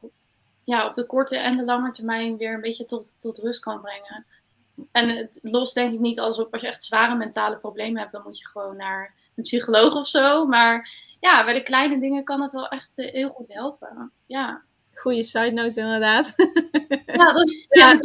ja, 0.63 0.87
op 0.87 0.95
de 0.95 1.05
korte 1.05 1.37
en 1.37 1.57
de 1.57 1.63
lange 1.63 1.91
termijn 1.91 2.37
weer 2.37 2.53
een 2.53 2.61
beetje 2.61 2.85
tot, 2.85 3.05
tot 3.19 3.37
rust 3.37 3.59
kan 3.59 3.81
brengen. 3.81 4.25
En 4.91 5.09
het 5.09 5.39
lost 5.41 5.73
denk 5.73 5.93
ik 5.93 5.99
niet 5.99 6.19
als 6.19 6.39
op 6.39 6.53
als 6.53 6.61
je 6.61 6.67
echt 6.67 6.83
zware 6.83 7.15
mentale 7.15 7.57
problemen 7.57 8.01
hebt, 8.01 8.11
dan 8.11 8.23
moet 8.25 8.39
je 8.39 8.47
gewoon 8.47 8.77
naar 8.77 9.13
een 9.35 9.43
psycholoog 9.43 9.93
of 9.95 10.07
zo. 10.07 10.45
Maar 10.45 10.89
ja, 11.19 11.45
bij 11.45 11.53
de 11.53 11.63
kleine 11.63 11.99
dingen 11.99 12.23
kan 12.23 12.41
het 12.41 12.51
wel 12.51 12.67
echt 12.67 12.91
eh, 12.95 13.11
heel 13.11 13.29
goed 13.29 13.53
helpen. 13.53 14.11
Ja. 14.25 14.63
Goeie 14.93 15.23
side 15.23 15.51
note 15.51 15.81
inderdaad. 15.81 16.33
Ja, 17.13 17.33
dat 17.33 17.47
is, 17.47 17.65
ja, 17.69 17.99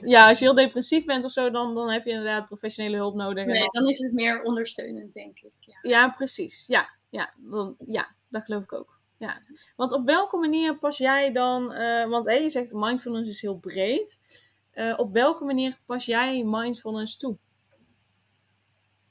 ja, 0.00 0.28
als 0.28 0.38
je 0.38 0.44
heel 0.44 0.54
depressief 0.54 1.04
bent 1.04 1.24
of 1.24 1.30
zo, 1.30 1.50
dan, 1.50 1.74
dan 1.74 1.90
heb 1.90 2.04
je 2.04 2.10
inderdaad 2.10 2.46
professionele 2.46 2.96
hulp 2.96 3.14
nodig. 3.14 3.46
Nee, 3.46 3.68
dan, 3.70 3.88
is 3.88 3.98
het 3.98 4.12
meer 4.12 4.42
ondersteunend, 4.42 5.14
denk 5.14 5.38
ik. 5.38 5.52
Ja, 5.60 5.78
ja 5.82 6.08
precies. 6.08 6.66
Ja, 6.66 6.88
ja, 7.10 7.32
dan, 7.36 7.76
ja, 7.86 8.14
dat 8.28 8.44
geloof 8.44 8.62
ik 8.62 8.72
ook. 8.72 9.00
Ja. 9.18 9.42
Want 9.76 9.92
op 9.92 10.06
welke 10.06 10.36
manier 10.36 10.78
pas 10.78 10.98
jij 10.98 11.32
dan, 11.32 11.72
uh, 11.72 12.08
want 12.08 12.26
hey, 12.26 12.42
je 12.42 12.48
zegt 12.48 12.72
mindfulness 12.72 13.30
is 13.30 13.42
heel 13.42 13.58
breed. 13.58 14.20
Uh, 14.80 14.94
op 14.96 15.12
welke 15.12 15.44
manier 15.44 15.78
pas 15.86 16.06
jij 16.06 16.44
mindfulness 16.44 17.16
toe? 17.16 17.36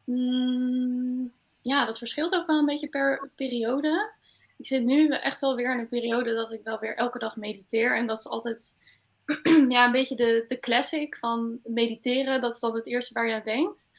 Mm, 0.03 1.33
ja, 1.61 1.85
dat 1.85 1.97
verschilt 1.97 2.33
ook 2.35 2.47
wel 2.47 2.59
een 2.59 2.65
beetje 2.65 2.89
per 2.89 3.31
periode. 3.35 4.11
Ik 4.57 4.67
zit 4.67 4.83
nu 4.83 5.09
echt 5.09 5.39
wel 5.39 5.55
weer 5.55 5.73
in 5.73 5.79
een 5.79 5.88
periode 5.88 6.33
dat 6.33 6.51
ik 6.51 6.63
wel 6.63 6.79
weer 6.79 6.95
elke 6.95 7.19
dag 7.19 7.35
mediteer. 7.35 7.97
En 7.97 8.07
dat 8.07 8.19
is 8.19 8.27
altijd 8.27 8.83
ja, 9.75 9.85
een 9.85 9.91
beetje 9.91 10.15
de, 10.15 10.45
de 10.47 10.59
classic 10.59 11.17
van 11.17 11.59
mediteren. 11.63 12.41
Dat 12.41 12.53
is 12.53 12.59
dan 12.59 12.75
het 12.75 12.88
eerste 12.88 13.13
waar 13.13 13.27
je 13.27 13.33
aan 13.33 13.41
denkt. 13.43 13.89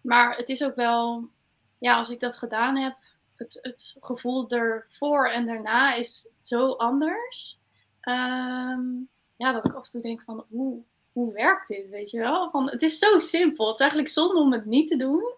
Maar 0.00 0.36
het 0.36 0.48
is 0.48 0.64
ook 0.64 0.74
wel, 0.74 1.28
ja, 1.78 1.96
als 1.96 2.10
ik 2.10 2.20
dat 2.20 2.38
gedaan 2.38 2.76
heb, 2.76 2.96
het, 3.36 3.58
het 3.62 3.96
gevoel 4.00 4.48
ervoor 4.48 5.28
en 5.28 5.46
daarna 5.46 5.94
is 5.94 6.30
zo 6.42 6.72
anders. 6.72 7.58
Ehm, 8.00 8.82
ja, 9.36 9.52
dat 9.52 9.66
ik 9.66 9.74
af 9.74 9.84
en 9.84 9.90
toe 9.90 10.00
denk 10.00 10.22
van, 10.22 10.44
hoe, 10.48 10.82
hoe 11.24 11.32
werkt 11.32 11.68
dit, 11.68 11.88
weet 11.88 12.10
je 12.10 12.18
wel? 12.18 12.50
Van, 12.50 12.70
het 12.70 12.82
is 12.82 12.98
zo 12.98 13.18
simpel. 13.18 13.66
Het 13.66 13.74
is 13.74 13.80
eigenlijk 13.80 14.10
zonde 14.10 14.40
om 14.40 14.52
het 14.52 14.64
niet 14.64 14.88
te 14.88 14.96
doen. 14.96 15.34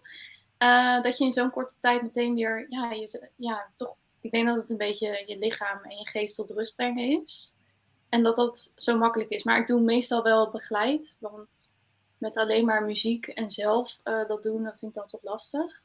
dat 1.03 1.17
je 1.17 1.25
in 1.25 1.33
zo'n 1.33 1.51
korte 1.51 1.73
tijd 1.81 2.01
meteen 2.01 2.35
weer, 2.35 2.65
ja, 2.69 2.91
je, 2.91 3.29
ja, 3.35 3.71
toch, 3.75 3.97
ik 4.21 4.31
denk 4.31 4.47
dat 4.47 4.55
het 4.55 4.69
een 4.69 4.77
beetje 4.77 5.23
je 5.25 5.37
lichaam 5.37 5.79
en 5.83 5.97
je 5.97 6.07
geest 6.07 6.35
tot 6.35 6.51
rust 6.51 6.75
brengen 6.75 7.21
is. 7.21 7.55
En 8.09 8.23
dat 8.23 8.35
dat 8.35 8.73
zo 8.75 8.97
makkelijk 8.97 9.29
is. 9.29 9.43
Maar 9.43 9.59
ik 9.59 9.67
doe 9.67 9.81
meestal 9.81 10.23
wel 10.23 10.49
begeleid, 10.49 11.15
want 11.19 11.75
met 12.17 12.37
alleen 12.37 12.65
maar 12.65 12.83
muziek 12.83 13.27
en 13.27 13.51
zelf 13.51 13.99
dat 14.03 14.43
doen, 14.43 14.63
dat 14.63 14.79
vind 14.79 14.91
ik 14.91 14.97
dan 14.97 15.07
toch 15.07 15.23
lastig. 15.23 15.81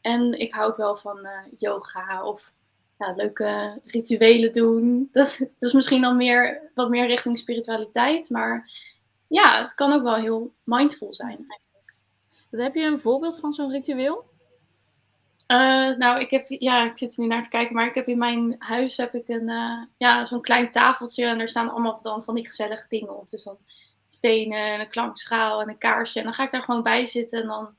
En 0.00 0.38
ik 0.38 0.52
hou 0.54 0.70
ook 0.70 0.76
wel 0.76 0.96
van 0.96 1.28
yoga 1.56 2.24
of 2.24 2.52
leuke 2.98 3.80
rituelen 3.84 4.52
doen. 4.52 5.08
Dat, 5.12 5.36
dat 5.38 5.48
is 5.58 5.72
misschien 5.72 6.00
dan 6.00 6.16
meer, 6.16 6.70
wat 6.74 6.88
meer 6.88 7.06
richting 7.06 7.38
spiritualiteit. 7.38 8.30
Maar 8.30 8.70
ja, 9.28 9.60
het 9.60 9.74
kan 9.74 9.92
ook 9.92 10.02
wel 10.02 10.14
heel 10.14 10.52
mindful 10.64 11.14
zijn 11.14 11.46
eigenlijk. 11.48 11.94
heb 12.50 12.74
je 12.74 12.84
een 12.84 13.00
voorbeeld 13.00 13.40
van 13.40 13.52
zo'n 13.52 13.70
ritueel? 13.70 14.26
Uh, 15.48 15.96
nou, 15.96 16.20
ik 16.20 16.30
heb, 16.30 16.46
ja, 16.48 16.84
ik 16.84 16.98
zit 16.98 17.14
er 17.14 17.20
niet 17.20 17.30
naar 17.30 17.42
te 17.42 17.48
kijken, 17.48 17.74
maar 17.74 17.86
ik 17.86 17.94
heb 17.94 18.08
in 18.08 18.18
mijn 18.18 18.56
huis 18.58 18.96
heb 18.96 19.14
ik 19.14 19.28
een, 19.28 19.48
uh, 19.48 19.82
ja, 19.96 20.24
zo'n 20.24 20.40
klein 20.40 20.70
tafeltje 20.70 21.26
en 21.26 21.40
er 21.40 21.48
staan 21.48 21.70
allemaal 21.70 21.98
dan 22.02 22.24
van 22.24 22.34
die 22.34 22.46
gezellige 22.46 22.86
dingen 22.88 23.18
op. 23.18 23.30
Dus 23.30 23.44
dan 23.44 23.58
stenen 24.08 24.72
en 24.72 24.80
een 24.80 24.88
klankschaal 24.88 25.60
en 25.60 25.68
een 25.68 25.78
kaarsje. 25.78 26.18
En 26.18 26.24
dan 26.24 26.34
ga 26.34 26.44
ik 26.44 26.50
daar 26.50 26.62
gewoon 26.62 26.82
bij 26.82 27.06
zitten 27.06 27.40
en 27.40 27.46
dan 27.46 27.74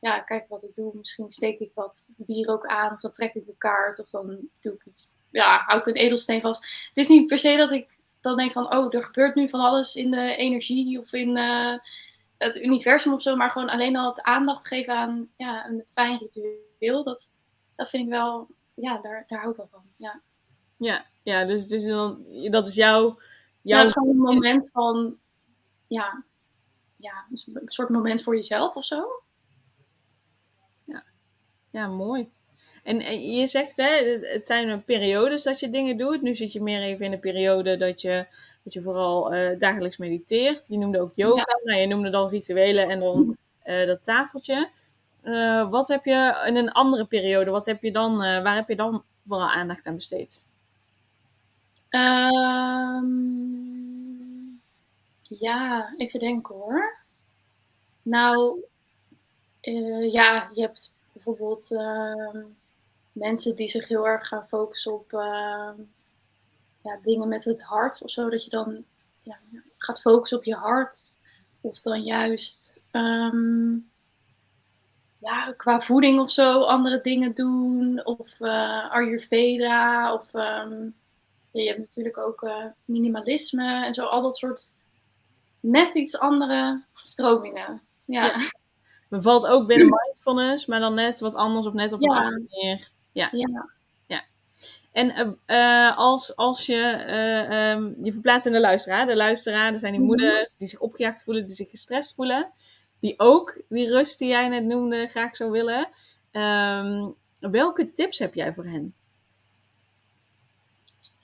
ja, 0.00 0.20
kijk 0.20 0.48
wat 0.48 0.62
ik 0.62 0.74
doe. 0.74 0.92
Misschien 0.94 1.30
steek 1.30 1.58
ik 1.58 1.70
wat 1.74 2.10
ook 2.46 2.66
aan, 2.66 2.92
of 2.92 3.00
dan 3.00 3.12
trek 3.12 3.34
ik 3.34 3.46
een 3.46 3.58
kaart, 3.58 4.00
of 4.00 4.10
dan 4.10 4.38
doe 4.60 4.74
ik 4.74 4.86
iets, 4.86 5.14
ja, 5.30 5.62
hou 5.66 5.80
ik 5.80 5.86
een 5.86 5.94
edelsteen 5.94 6.40
vast. 6.40 6.62
Het 6.62 7.04
is 7.04 7.08
niet 7.08 7.26
per 7.26 7.38
se 7.38 7.56
dat 7.56 7.70
ik 7.70 7.98
dan 8.20 8.36
denk 8.36 8.52
van, 8.52 8.74
oh, 8.76 8.94
er 8.94 9.04
gebeurt 9.04 9.34
nu 9.34 9.48
van 9.48 9.60
alles 9.60 9.96
in 9.96 10.10
de 10.10 10.36
energie 10.36 10.98
of 10.98 11.12
in 11.12 11.36
uh, 11.36 11.78
het 12.38 12.56
universum 12.56 13.12
of 13.12 13.22
zo, 13.22 13.36
maar 13.36 13.50
gewoon 13.50 13.68
alleen 13.68 13.96
al 13.96 14.08
het 14.08 14.22
aandacht 14.22 14.66
geven 14.66 14.94
aan 14.94 15.28
ja, 15.36 15.66
een 15.66 15.84
fijn 15.88 16.18
ritueel. 16.18 17.04
Dat, 17.04 17.28
dat 17.76 17.88
vind 17.88 18.04
ik 18.04 18.10
wel, 18.10 18.48
ja, 18.74 19.00
daar, 19.00 19.24
daar 19.26 19.38
hou 19.38 19.50
ik 19.50 19.56
wel 19.56 19.68
van. 19.70 19.82
Ja, 19.96 20.20
ja, 20.76 21.04
ja 21.22 21.44
dus 21.44 21.62
het 21.62 21.70
is 21.70 21.84
dan, 21.84 22.24
dat 22.50 22.66
is 22.66 22.74
jouw. 22.74 23.00
jouw... 23.00 23.18
Ja, 23.62 23.78
het 23.78 23.86
is 23.86 23.92
gewoon 23.92 24.08
een 24.08 24.16
moment 24.16 24.70
van, 24.72 25.18
ja, 25.86 26.24
ja, 26.96 27.26
een 27.30 27.62
soort 27.64 27.88
moment 27.88 28.22
voor 28.22 28.36
jezelf 28.36 28.74
of 28.74 28.84
zo. 28.84 29.22
Ja, 31.70 31.86
mooi. 31.86 32.30
En, 32.82 33.20
je 33.32 33.46
zegt, 33.46 33.76
hè, 33.76 34.18
het 34.22 34.46
zijn 34.46 34.84
periodes 34.84 35.42
dat 35.42 35.60
je 35.60 35.68
dingen 35.68 35.96
doet. 35.96 36.22
Nu 36.22 36.34
zit 36.34 36.52
je 36.52 36.62
meer 36.62 36.82
even 36.82 37.04
in 37.04 37.10
de 37.10 37.18
periode 37.18 37.76
dat 37.76 38.00
je, 38.00 38.26
dat 38.64 38.72
je 38.72 38.82
vooral 38.82 39.34
uh, 39.34 39.58
dagelijks 39.58 39.96
mediteert. 39.96 40.68
Je 40.68 40.78
noemde 40.78 41.00
ook 41.00 41.14
yoga. 41.14 41.58
Nou, 41.64 41.80
je 41.80 41.86
noemde 41.86 42.10
dan 42.10 42.28
rituelen 42.28 42.88
en 42.88 43.00
dan 43.00 43.36
uh, 43.64 43.86
dat 43.86 44.04
tafeltje. 44.04 44.70
Uh, 45.22 45.70
wat 45.70 45.88
heb 45.88 46.04
je 46.04 46.44
in 46.46 46.56
een 46.56 46.72
andere 46.72 47.04
periode, 47.04 47.50
wat 47.50 47.66
heb 47.66 47.82
je 47.82 47.92
dan, 47.92 48.16
waar 48.16 48.54
heb 48.54 48.68
je 48.68 48.76
dan 48.76 49.02
vooral 49.26 49.48
aandacht 49.48 49.86
aan 49.86 49.94
besteed? 49.94 50.48
Um, 51.90 53.40
ja, 55.22 55.94
even 55.96 56.20
denken 56.20 56.54
hoor. 56.54 56.98
Nou, 58.02 58.60
ja, 60.10 60.50
je 60.54 60.60
hebt 60.60 60.92
bijvoorbeeld 61.12 61.70
uh, 61.70 62.44
mensen 63.12 63.56
die 63.56 63.68
zich 63.68 63.88
heel 63.88 64.06
erg 64.06 64.28
gaan 64.28 64.48
focussen 64.48 64.92
op 64.92 65.12
uh, 65.12 65.70
ja, 66.82 66.98
dingen 67.02 67.28
met 67.28 67.44
het 67.44 67.62
hart 67.62 68.02
of 68.02 68.10
zo. 68.10 68.30
Dat 68.30 68.44
je 68.44 68.50
dan 68.50 68.84
ja, 69.22 69.38
gaat 69.78 70.00
focussen 70.00 70.38
op 70.38 70.44
je 70.44 70.54
hart. 70.54 71.16
Of 71.60 71.80
dan 71.80 72.02
juist 72.02 72.82
um, 72.92 73.90
ja, 75.18 75.52
qua 75.56 75.80
voeding 75.80 76.20
of 76.20 76.30
zo 76.30 76.62
andere 76.62 77.00
dingen 77.00 77.34
doen. 77.34 78.04
Of 78.04 78.40
uh, 78.40 78.92
Ayurveda. 78.92 80.14
Of 80.14 80.34
um, 80.34 80.94
ja, 81.50 81.60
je 81.60 81.66
hebt 81.66 81.78
natuurlijk 81.78 82.18
ook 82.18 82.42
uh, 82.42 82.64
minimalisme 82.84 83.84
en 83.84 83.94
zo. 83.94 84.04
Al 84.04 84.22
dat 84.22 84.36
soort 84.36 84.72
net 85.60 85.94
iets 85.94 86.18
andere 86.18 86.82
stromingen. 86.94 87.80
ja 88.04 88.40
bevalt 89.10 89.46
ook 89.52 89.66
binnen 89.66 89.88
mindfulness, 89.88 90.66
maar 90.66 90.80
dan 90.80 90.94
net 90.94 91.20
wat 91.20 91.34
anders 91.34 91.66
of 91.66 91.72
net 91.72 91.92
op 91.92 92.02
een 92.02 92.10
andere 92.10 92.46
manier. 92.48 92.90
Ja. 93.12 93.28
ja. 93.32 93.68
ja. 94.06 94.22
En 94.92 95.36
uh, 95.46 95.98
als, 95.98 96.36
als 96.36 96.66
je 96.66 97.04
uh, 97.08 97.70
um, 97.70 97.96
je 98.02 98.12
verplaatst 98.12 98.46
in 98.46 98.52
de 98.52 98.60
luisteraar, 98.60 99.06
de 99.06 99.16
luisteraar, 99.16 99.72
er 99.72 99.78
zijn 99.78 99.92
die 99.92 100.00
mhm. 100.00 100.10
moeders 100.10 100.56
die 100.56 100.68
zich 100.68 100.80
opgejaagd 100.80 101.22
voelen, 101.22 101.46
die 101.46 101.54
zich 101.54 101.70
gestrest 101.70 102.14
voelen, 102.14 102.52
die 103.00 103.14
ook 103.16 103.62
die 103.68 103.88
rust 103.88 104.18
die 104.18 104.28
jij 104.28 104.48
net 104.48 104.64
noemde 104.64 105.06
graag 105.06 105.36
zou 105.36 105.50
willen. 105.50 105.88
Um, 106.32 107.14
welke 107.40 107.92
tips 107.92 108.18
heb 108.18 108.34
jij 108.34 108.52
voor 108.52 108.64
hen? 108.64 108.94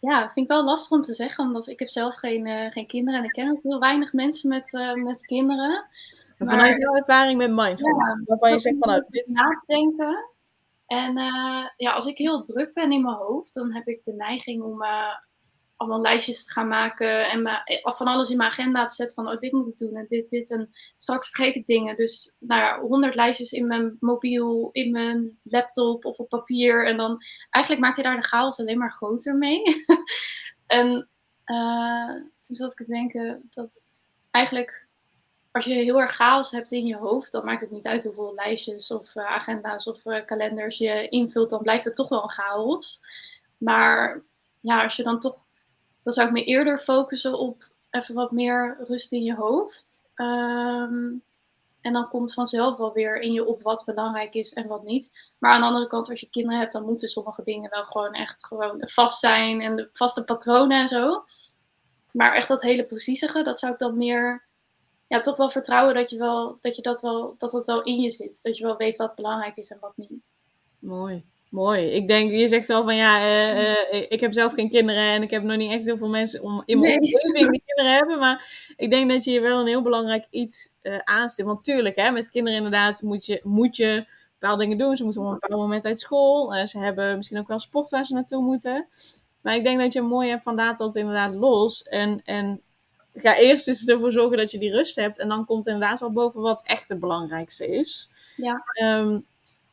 Ja, 0.00 0.23
vind 0.23 0.37
ik 0.37 0.49
wel 0.49 0.64
lastig 0.64 0.90
om 0.90 1.02
te 1.02 1.14
zeggen, 1.14 1.45
omdat 1.45 1.66
ik 1.66 1.78
heb 1.78 1.88
zelf 1.88 2.14
geen, 2.14 2.47
uh, 2.47 2.71
geen 2.71 2.87
kinderen 2.87 3.21
en 3.21 3.26
ik 3.26 3.33
ken 3.33 3.50
ook 3.50 3.62
heel 3.62 3.81
weinig 3.81 4.12
mensen 4.12 4.49
met, 4.49 4.73
met 4.95 5.26
kinderen. 5.26 5.85
Maar 6.38 6.49
vanuit 6.49 6.75
jouw 6.75 6.95
ervaring 6.95 7.38
met 7.38 7.50
mindfulness, 7.50 8.23
waarvan 8.25 8.50
je 8.50 8.59
zegt 8.59 8.76
vanuit 8.78 9.05
dit... 9.09 9.28
Nadenken. 9.28 10.31
En 10.87 11.19
uh, 11.19 11.69
ja, 11.76 11.93
als 11.93 12.07
ik 12.07 12.19
heel 12.19 12.43
druk 12.43 12.75
ben 12.75 12.93
in 12.93 13.02
mijn 13.02 13.16
hoofd, 13.16 13.55
dan 13.55 13.73
heb 13.73 13.87
ik 13.87 14.05
de 14.05 14.12
neiging 14.12 14.62
om 14.62 14.83
uh, 14.83 15.14
allemaal 15.76 16.00
lijstjes 16.00 16.45
te 16.45 16.52
gaan 16.52 16.69
maken 16.69 17.31
en 17.31 17.47
eh, 17.47 17.95
van 17.95 18.07
alles 18.07 18.28
in 18.28 18.37
mijn 18.37 18.50
agenda 18.50 18.87
te 18.87 18.95
zetten 18.95 19.25
van 19.25 19.33
oh, 19.33 19.40
dit 19.40 19.52
moet 19.52 19.69
ik 19.69 19.78
doen 19.78 19.97
en 19.97 20.07
dit, 20.09 20.31
dit 20.31 20.50
en 20.50 20.71
straks 20.99 21.28
vergeet 21.28 21.57
ik 21.57 21.66
dingen. 21.66 21.97
Dus 21.97 22.37
nou 22.38 22.61
ja, 22.61 22.81
honderd 22.81 23.14
lijstjes 23.14 23.52
in 23.52 23.66
mijn 23.66 23.97
mobiel, 24.00 24.69
in 24.73 24.90
mijn 24.90 25.38
laptop 25.43 26.05
of 26.05 26.19
op 26.19 26.28
papier 26.28 26.87
en 26.87 26.97
dan 26.97 27.23
eigenlijk 27.50 27.85
maak 27.85 27.97
je 27.97 28.02
daar 28.02 28.21
de 28.21 28.26
chaos 28.26 28.59
alleen 28.59 28.78
maar 28.78 28.93
groter 28.93 29.35
mee. 29.35 29.62
en 30.66 31.09
toen 32.40 32.55
zat 32.55 32.71
ik 32.71 32.87
te 32.87 32.93
denken 32.93 33.49
dat 33.55 33.83
eigenlijk 34.31 34.86
als 35.57 35.65
je 35.65 35.75
heel 35.75 36.01
erg 36.01 36.15
chaos 36.15 36.51
hebt 36.51 36.73
in 36.73 36.87
je 36.87 36.97
hoofd, 36.97 37.33
dan 37.33 37.45
maakt 37.45 37.61
het 37.61 37.71
niet 37.71 37.87
uit 37.87 38.05
hoeveel 38.05 38.33
lijstjes 38.35 38.91
of 38.91 39.15
uh, 39.15 39.27
agenda's 39.27 39.87
of 39.87 40.05
uh, 40.05 40.25
kalenders 40.25 40.79
je 40.79 41.09
invult, 41.09 41.51
dan 41.51 41.63
blijft 41.63 41.85
het 41.85 41.97
toch 41.97 42.09
wel 42.09 42.23
een 42.23 42.31
chaos. 42.31 43.01
Maar 43.59 44.23
ja, 44.61 44.83
als 44.83 44.97
je 44.97 45.03
dan 45.03 45.21
toch, 45.21 45.45
dan 46.03 46.13
zou 46.13 46.27
ik 46.27 46.33
me 46.33 46.45
eerder 46.45 46.79
focussen 46.79 47.39
op 47.39 47.69
even 47.91 48.15
wat 48.15 48.31
meer 48.31 48.77
rust 48.89 49.13
in 49.13 49.23
je 49.23 49.35
hoofd. 49.35 50.05
Um, 50.15 51.23
en 51.81 51.93
dan 51.93 52.09
komt 52.09 52.35
vanzelf 52.35 52.77
wel 52.77 52.93
weer 52.93 53.21
in 53.21 53.33
je 53.33 53.47
op 53.47 53.63
wat 53.63 53.85
belangrijk 53.85 54.35
is 54.35 54.53
en 54.53 54.67
wat 54.67 54.85
niet. 54.85 55.31
Maar 55.39 55.53
aan 55.53 55.61
de 55.61 55.67
andere 55.67 55.87
kant, 55.87 56.11
als 56.11 56.21
je 56.21 56.31
kinderen 56.31 56.59
hebt, 56.59 56.73
dan 56.73 56.85
moeten 56.85 57.09
sommige 57.09 57.43
dingen 57.43 57.71
wel 57.71 57.85
gewoon 57.85 58.13
echt 58.13 58.47
gewoon 58.47 58.77
vast 58.79 59.21
zijn 59.21 59.61
en 59.61 59.77
de 59.77 59.89
vaste 59.93 60.23
patronen 60.23 60.81
en 60.81 60.89
zo. 60.89 61.25
Maar 62.13 62.35
echt 62.35 62.49
dat 62.49 62.63
hele 62.63 62.85
precieze, 62.85 63.43
dat 63.43 63.59
zou 63.59 63.73
ik 63.73 63.79
dan 63.79 63.97
meer 63.97 64.46
ja, 65.09 65.21
toch 65.21 65.37
wel 65.37 65.51
vertrouwen 65.51 65.95
dat 65.95 66.11
je, 66.11 66.19
wel, 66.19 66.57
dat, 66.61 66.77
je 66.77 66.83
dat, 66.83 67.01
wel, 67.01 67.35
dat 67.39 67.51
dat 67.51 67.65
wel 67.65 67.83
in 67.83 68.01
je 68.01 68.11
zit. 68.11 68.43
Dat 68.43 68.57
je 68.57 68.65
wel 68.65 68.77
weet 68.77 68.97
wat 68.97 69.15
belangrijk 69.15 69.57
is 69.57 69.71
en 69.71 69.79
wat 69.81 69.97
niet. 69.97 70.37
Mooi. 70.79 71.25
Mooi. 71.51 71.81
Ik 71.81 72.09
denk, 72.09 72.31
je 72.31 72.49
zegt 72.49 72.69
wel 72.69 72.85
van 72.85 72.97
ja, 72.97 73.21
uh, 73.21 73.69
uh, 73.69 74.07
ik 74.09 74.21
heb 74.21 74.33
zelf 74.33 74.53
geen 74.53 74.69
kinderen 74.69 75.03
en 75.03 75.23
ik 75.23 75.31
heb 75.31 75.43
nog 75.43 75.57
niet 75.57 75.71
echt 75.71 75.85
heel 75.85 75.97
veel 75.97 76.09
mensen 76.09 76.43
om 76.43 76.63
in 76.65 76.79
mijn 76.79 77.01
nee. 77.01 77.13
omgeving 77.13 77.51
die 77.51 77.63
kinderen 77.67 77.99
hebben. 77.99 78.19
Maar 78.19 78.73
ik 78.77 78.91
denk 78.91 79.11
dat 79.11 79.25
je 79.25 79.31
je 79.31 79.41
wel 79.41 79.61
een 79.61 79.67
heel 79.67 79.83
belangrijk 79.83 80.27
iets 80.31 80.77
uh, 80.83 80.99
aanstipt. 80.99 81.49
Want 81.49 81.65
tuurlijk, 81.65 81.97
hè, 81.97 82.11
met 82.11 82.31
kinderen 82.31 82.59
inderdaad 82.59 83.03
moet 83.03 83.27
je, 83.27 83.41
moet 83.43 83.77
je 83.77 84.07
bepaalde 84.39 84.63
dingen 84.63 84.79
doen. 84.79 84.97
Ze 84.97 85.05
moeten 85.05 85.23
op 85.23 85.27
een 85.29 85.39
bepaald 85.41 85.61
moment 85.61 85.85
uit 85.85 86.01
school. 86.01 86.67
ze 86.67 86.79
hebben 86.79 87.17
misschien 87.17 87.39
ook 87.39 87.49
wel 87.49 87.59
sport 87.59 87.91
waar 87.91 88.05
ze 88.05 88.15
naartoe 88.15 88.43
moeten. 88.43 88.89
Maar 89.41 89.55
ik 89.55 89.65
denk 89.65 89.81
dat 89.81 89.93
je 89.93 90.03
mooi 90.03 90.29
hebt 90.29 90.43
van 90.43 90.55
laat 90.55 90.79
dat 90.79 90.97
inderdaad 90.97 91.35
los. 91.35 91.83
En, 91.83 92.21
en 92.25 92.63
ga 93.17 93.37
eerst 93.37 93.69
eens 93.69 93.87
ervoor 93.87 94.13
zorgen 94.13 94.37
dat 94.37 94.51
je 94.51 94.59
die 94.59 94.71
rust 94.71 94.97
hebt. 94.97 95.19
En 95.19 95.29
dan 95.29 95.45
komt 95.45 95.67
inderdaad 95.67 96.01
wel 96.01 96.13
boven 96.13 96.41
wat 96.41 96.63
echt 96.67 96.89
het 96.89 97.01
belangrijkste 97.01 97.67
is. 97.67 98.09
Ja. 98.37 98.65
Um, 98.83 99.27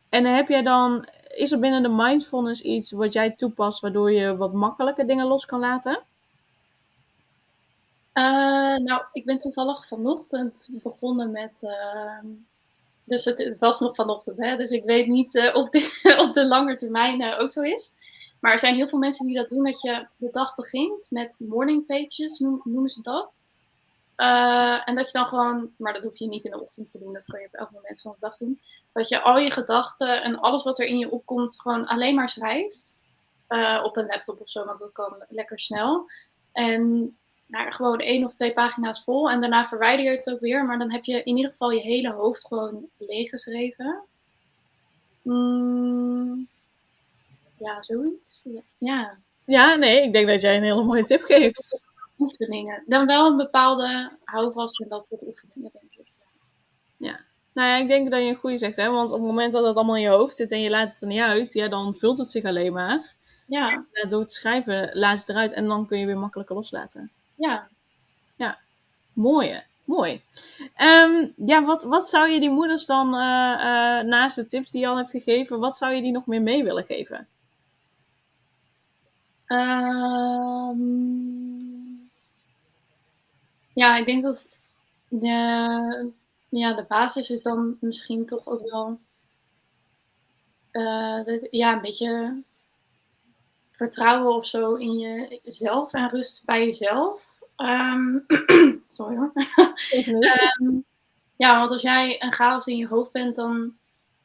en 0.09 0.25
heb 0.25 0.47
jij 0.47 0.63
dan, 0.63 1.05
is 1.27 1.51
er 1.51 1.59
binnen 1.59 1.83
de 1.83 1.89
mindfulness 1.89 2.61
iets 2.61 2.91
wat 2.91 3.13
jij 3.13 3.31
toepast 3.31 3.79
waardoor 3.79 4.11
je 4.11 4.37
wat 4.37 4.53
makkelijker 4.53 5.05
dingen 5.05 5.27
los 5.27 5.45
kan 5.45 5.59
laten? 5.59 6.01
Uh, 8.13 8.77
nou, 8.77 9.01
ik 9.11 9.25
ben 9.25 9.39
toevallig 9.39 9.87
vanochtend 9.87 10.69
begonnen 10.83 11.31
met. 11.31 11.51
Uh, 11.61 12.31
dus 13.03 13.25
het, 13.25 13.37
het, 13.37 13.59
was 13.59 13.79
nog 13.79 13.95
vanochtend, 13.95 14.37
hè? 14.37 14.57
dus 14.57 14.69
ik 14.69 14.83
weet 14.83 15.07
niet 15.07 15.35
uh, 15.35 15.55
of 15.55 15.69
dit 15.69 16.01
op 16.27 16.33
de 16.33 16.45
lange 16.45 16.75
termijn 16.75 17.39
ook 17.39 17.51
zo 17.51 17.61
is. 17.61 17.93
Maar 18.43 18.51
er 18.51 18.59
zijn 18.59 18.75
heel 18.75 18.87
veel 18.87 18.99
mensen 18.99 19.25
die 19.25 19.35
dat 19.35 19.49
doen, 19.49 19.63
dat 19.63 19.81
je 19.81 20.07
de 20.17 20.29
dag 20.31 20.55
begint 20.55 21.07
met 21.09 21.39
morning 21.39 21.85
pages, 21.85 22.39
noemen 22.39 22.89
ze 22.89 23.01
dat. 23.01 23.43
Uh, 24.17 24.89
en 24.89 24.95
dat 24.95 25.05
je 25.05 25.17
dan 25.17 25.27
gewoon, 25.27 25.71
maar 25.77 25.93
dat 25.93 26.03
hoef 26.03 26.17
je 26.17 26.27
niet 26.27 26.43
in 26.43 26.51
de 26.51 26.61
ochtend 26.61 26.89
te 26.89 26.99
doen, 26.99 27.13
dat 27.13 27.25
kan 27.25 27.39
je 27.39 27.45
op 27.45 27.53
elk 27.53 27.71
moment 27.71 28.01
van 28.01 28.11
de 28.11 28.17
dag 28.19 28.37
doen. 28.37 28.59
Dat 28.93 29.09
je 29.09 29.21
al 29.21 29.37
je 29.37 29.51
gedachten 29.51 30.23
en 30.23 30.39
alles 30.39 30.63
wat 30.63 30.79
er 30.79 30.85
in 30.85 30.97
je 30.97 31.11
opkomt, 31.11 31.61
gewoon 31.61 31.85
alleen 31.85 32.15
maar 32.15 32.29
schrijft. 32.29 32.97
Uh, 33.49 33.81
op 33.83 33.97
een 33.97 34.05
laptop 34.05 34.41
of 34.41 34.49
zo, 34.49 34.65
want 34.65 34.79
dat 34.79 34.91
kan 34.91 35.15
lekker 35.29 35.59
snel. 35.59 36.09
En 36.51 37.15
nou, 37.45 37.71
gewoon 37.71 37.99
één 37.99 38.25
of 38.25 38.33
twee 38.33 38.53
pagina's 38.53 39.03
vol. 39.03 39.29
En 39.29 39.41
daarna 39.41 39.65
verwijder 39.65 40.05
je 40.05 40.11
het 40.11 40.29
ook 40.29 40.39
weer. 40.39 40.65
Maar 40.65 40.77
dan 40.77 40.91
heb 40.91 41.03
je 41.03 41.23
in 41.23 41.37
ieder 41.37 41.51
geval 41.51 41.71
je 41.71 41.81
hele 41.81 42.11
hoofd 42.11 42.47
gewoon 42.47 42.85
leeggeschreven. 42.97 44.01
Mm, 45.21 46.47
ja, 47.63 47.81
zoiets. 47.81 48.45
Ja. 48.77 49.17
ja. 49.45 49.75
Nee, 49.75 50.01
ik 50.03 50.13
denk 50.13 50.27
dat 50.27 50.41
jij 50.41 50.57
een 50.57 50.63
hele 50.63 50.83
mooie 50.83 51.03
tip 51.03 51.23
geeft. 51.23 51.91
Oefeningen. 52.17 52.83
Dan 52.85 53.05
wel 53.05 53.25
een 53.25 53.37
bepaalde 53.37 54.11
houvast 54.23 54.81
en 54.81 54.89
dat 54.89 55.07
soort 55.09 55.21
oefeningen, 55.21 55.71
denk 55.73 56.07
ik. 56.07 56.11
Ja. 56.97 57.19
Nou 57.53 57.69
ja, 57.69 57.77
ik 57.77 57.87
denk 57.87 58.11
dat 58.11 58.21
je 58.21 58.27
een 58.27 58.35
goede 58.35 58.57
zegt, 58.57 58.75
hè? 58.75 58.89
Want 58.89 59.11
op 59.11 59.17
het 59.17 59.27
moment 59.27 59.53
dat 59.53 59.65
het 59.65 59.75
allemaal 59.75 59.95
in 59.95 60.01
je 60.01 60.07
hoofd 60.07 60.35
zit 60.35 60.51
en 60.51 60.61
je 60.61 60.69
laat 60.69 60.89
het 60.93 61.01
er 61.01 61.07
niet 61.07 61.21
uit, 61.21 61.53
ja, 61.53 61.67
dan 61.67 61.93
vult 61.93 62.17
het 62.17 62.31
zich 62.31 62.43
alleen 62.43 62.73
maar. 62.73 63.13
Ja. 63.47 63.85
En 63.91 64.09
door 64.09 64.19
het 64.19 64.31
schrijven 64.31 64.89
laat 64.93 65.19
het 65.19 65.29
eruit 65.29 65.53
en 65.53 65.67
dan 65.67 65.87
kun 65.87 65.99
je 65.99 66.05
weer 66.05 66.17
makkelijker 66.17 66.55
loslaten. 66.55 67.11
Ja. 67.35 67.67
Ja, 68.35 68.59
mooie. 69.13 69.63
Mooi. 69.85 70.21
Ehm, 70.75 71.27
ja, 71.35 71.63
wat, 71.63 71.83
wat 71.83 72.09
zou 72.09 72.29
je 72.29 72.39
die 72.39 72.49
moeders 72.49 72.85
dan, 72.85 73.15
eh, 73.15 73.53
eh, 73.53 74.05
naast 74.05 74.35
de 74.35 74.45
tips 74.45 74.71
die 74.71 74.81
je 74.81 74.87
al 74.87 74.97
hebt 74.97 75.11
gegeven, 75.11 75.59
wat 75.59 75.77
zou 75.77 75.93
je 75.93 76.01
die 76.01 76.11
nog 76.11 76.27
meer 76.27 76.41
mee 76.41 76.63
willen 76.63 76.85
geven? 76.85 77.27
Ehm, 79.45 80.77
ja, 83.73 83.97
ik 83.97 84.05
denk 84.05 84.23
dat 84.23 84.59
de, 85.07 86.11
ja, 86.49 86.73
de 86.73 86.85
basis 86.87 87.29
is 87.29 87.41
dan 87.41 87.77
misschien 87.79 88.25
toch 88.25 88.47
ook 88.47 88.69
wel 88.69 88.99
uh, 90.71 91.25
dat, 91.25 91.47
ja, 91.51 91.73
een 91.73 91.81
beetje 91.81 92.41
vertrouwen 93.71 94.35
of 94.35 94.45
zo 94.45 94.73
in 94.73 94.99
jezelf 95.43 95.93
en 95.93 96.09
rust 96.09 96.45
bij 96.45 96.65
jezelf. 96.65 97.31
Um, 97.57 98.25
sorry 98.87 99.15
hoor. 99.15 99.31
um, 100.61 100.85
ja, 101.35 101.57
want 101.59 101.71
als 101.71 101.81
jij 101.81 102.21
een 102.23 102.33
chaos 102.33 102.65
in 102.65 102.77
je 102.77 102.87
hoofd 102.87 103.11
bent, 103.11 103.35
dan, 103.35 103.77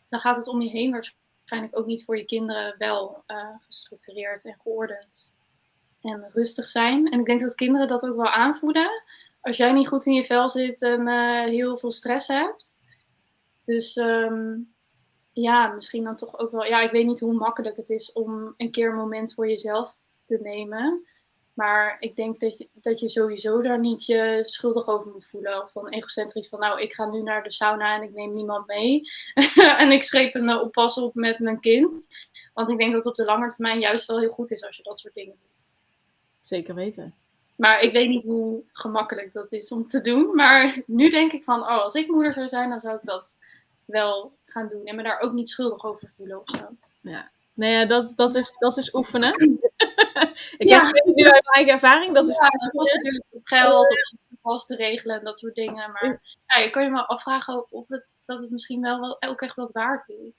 dan 0.08 0.20
gaat 0.20 0.36
het 0.36 0.48
om 0.48 0.62
je 0.62 0.68
heen 0.68 0.90
waarschijnlijk 0.90 1.27
ook 1.70 1.86
niet 1.86 2.04
voor 2.04 2.16
je 2.16 2.24
kinderen 2.24 2.74
wel 2.78 3.22
uh, 3.26 3.46
gestructureerd 3.60 4.44
en 4.44 4.58
geordend 4.62 5.36
en 6.02 6.30
rustig 6.32 6.66
zijn. 6.66 7.10
En 7.10 7.20
ik 7.20 7.26
denk 7.26 7.40
dat 7.40 7.54
kinderen 7.54 7.88
dat 7.88 8.06
ook 8.06 8.16
wel 8.16 8.30
aanvoelen. 8.30 9.02
Als 9.40 9.56
jij 9.56 9.72
niet 9.72 9.88
goed 9.88 10.06
in 10.06 10.14
je 10.14 10.24
vel 10.24 10.48
zit 10.48 10.82
en 10.82 11.08
uh, 11.08 11.44
heel 11.44 11.78
veel 11.78 11.92
stress 11.92 12.28
hebt. 12.28 12.76
Dus 13.64 13.96
um, 13.96 14.74
ja, 15.32 15.66
misschien 15.66 16.04
dan 16.04 16.16
toch 16.16 16.38
ook 16.38 16.50
wel. 16.50 16.64
Ja, 16.64 16.80
ik 16.80 16.90
weet 16.90 17.06
niet 17.06 17.20
hoe 17.20 17.32
makkelijk 17.32 17.76
het 17.76 17.90
is 17.90 18.12
om 18.12 18.54
een 18.56 18.70
keer 18.70 18.88
een 18.88 18.96
moment 18.96 19.34
voor 19.34 19.48
jezelf 19.48 19.92
te 20.26 20.38
nemen. 20.42 21.06
Maar 21.58 21.96
ik 22.00 22.16
denk 22.16 22.40
dat 22.40 22.58
je, 22.58 22.68
dat 22.72 23.00
je 23.00 23.08
sowieso 23.08 23.62
daar 23.62 23.78
niet 23.78 24.06
je 24.06 24.42
schuldig 24.44 24.86
over 24.86 25.10
moet 25.12 25.28
voelen. 25.30 25.62
Of 25.62 25.72
dan 25.72 25.88
egocentrisch 25.88 26.48
van, 26.48 26.58
nou, 26.58 26.80
ik 26.80 26.92
ga 26.92 27.06
nu 27.06 27.22
naar 27.22 27.42
de 27.42 27.52
sauna 27.52 27.96
en 27.96 28.02
ik 28.02 28.14
neem 28.14 28.34
niemand 28.34 28.66
mee. 28.66 29.02
en 29.82 29.90
ik 29.90 30.02
schreef 30.02 30.34
een 30.34 30.48
uh, 30.48 30.60
oppas 30.60 30.98
op 30.98 31.14
met 31.14 31.38
mijn 31.38 31.60
kind. 31.60 32.06
Want 32.54 32.70
ik 32.70 32.78
denk 32.78 32.92
dat 32.92 33.04
het 33.04 33.12
op 33.12 33.16
de 33.16 33.24
lange 33.24 33.50
termijn 33.50 33.80
juist 33.80 34.06
wel 34.06 34.20
heel 34.20 34.30
goed 34.30 34.50
is 34.50 34.64
als 34.64 34.76
je 34.76 34.82
dat 34.82 34.98
soort 35.00 35.14
dingen 35.14 35.34
doet. 35.40 35.70
Zeker 36.42 36.74
weten. 36.74 37.14
Maar 37.56 37.80
ik 37.80 37.92
weet 37.92 38.08
niet 38.08 38.24
hoe 38.24 38.62
gemakkelijk 38.72 39.32
dat 39.32 39.52
is 39.52 39.72
om 39.72 39.86
te 39.86 40.00
doen. 40.00 40.34
Maar 40.34 40.82
nu 40.86 41.10
denk 41.10 41.32
ik 41.32 41.44
van, 41.44 41.60
oh, 41.60 41.82
als 41.82 41.94
ik 41.94 42.08
moeder 42.08 42.32
zou 42.32 42.48
zijn, 42.48 42.70
dan 42.70 42.80
zou 42.80 42.96
ik 42.96 43.04
dat 43.04 43.34
wel 43.84 44.32
gaan 44.44 44.68
doen. 44.68 44.84
En 44.84 44.96
me 44.96 45.02
daar 45.02 45.20
ook 45.20 45.32
niet 45.32 45.48
schuldig 45.48 45.84
over 45.84 46.12
voelen 46.16 46.40
of 46.40 46.48
zo. 46.50 46.68
Ja, 47.00 47.30
nee, 47.54 47.72
ja, 47.72 47.84
dat, 47.84 48.12
dat, 48.16 48.34
is, 48.34 48.54
dat 48.58 48.76
is 48.76 48.94
oefenen. 48.94 49.34
ik 50.58 50.68
ja. 50.68 50.86
heb 50.86 50.97
nu 51.18 51.24
uit 51.24 51.44
mijn 51.44 51.54
eigen 51.54 51.72
ervaring. 51.72 52.14
Dat 52.14 52.28
is 52.28 52.36
ja, 52.36 52.48
dat 52.48 52.70
kost 52.70 52.94
natuurlijk 52.94 53.26
geld 53.44 53.90
om 54.30 54.38
vast 54.42 54.66
te 54.66 54.76
regelen 54.76 55.18
en 55.18 55.24
dat 55.24 55.38
soort 55.38 55.54
dingen. 55.54 55.90
Maar 55.92 56.20
ja, 56.46 56.58
je 56.58 56.70
kan 56.70 56.84
je 56.84 56.90
wel 56.90 57.06
afvragen 57.06 57.72
of 57.72 57.88
het, 57.88 58.14
dat 58.26 58.40
het 58.40 58.50
misschien 58.50 58.80
wel, 58.80 59.00
wel 59.00 59.22
ook 59.22 59.40
echt 59.40 59.56
wat 59.56 59.72
waard 59.72 60.08
is. 60.08 60.34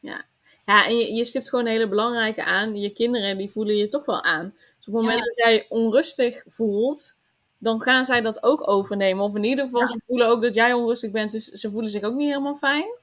Ja, 0.00 0.22
ja 0.64 0.86
en 0.86 0.96
je, 0.96 1.14
je 1.14 1.24
stipt 1.24 1.48
gewoon 1.48 1.64
een 1.64 1.72
hele 1.72 1.88
belangrijke 1.88 2.44
aan. 2.44 2.76
Je 2.76 2.90
kinderen 2.90 3.38
die 3.38 3.50
voelen 3.50 3.76
je 3.76 3.88
toch 3.88 4.04
wel 4.04 4.22
aan. 4.22 4.50
Dus 4.52 4.86
op 4.88 4.94
het 4.94 5.02
moment 5.02 5.18
ja. 5.18 5.24
dat 5.24 5.36
jij 5.36 5.66
onrustig 5.68 6.42
voelt, 6.46 7.16
dan 7.58 7.80
gaan 7.80 8.04
zij 8.04 8.20
dat 8.20 8.42
ook 8.42 8.68
overnemen. 8.68 9.24
Of 9.24 9.36
in 9.36 9.44
ieder 9.44 9.64
geval, 9.64 9.80
ja. 9.80 9.86
ze 9.86 10.00
voelen 10.06 10.28
ook 10.28 10.42
dat 10.42 10.54
jij 10.54 10.72
onrustig 10.72 11.10
bent, 11.10 11.32
dus 11.32 11.46
ze 11.46 11.70
voelen 11.70 11.90
zich 11.90 12.02
ook 12.02 12.14
niet 12.14 12.28
helemaal 12.28 12.56
fijn. 12.56 13.00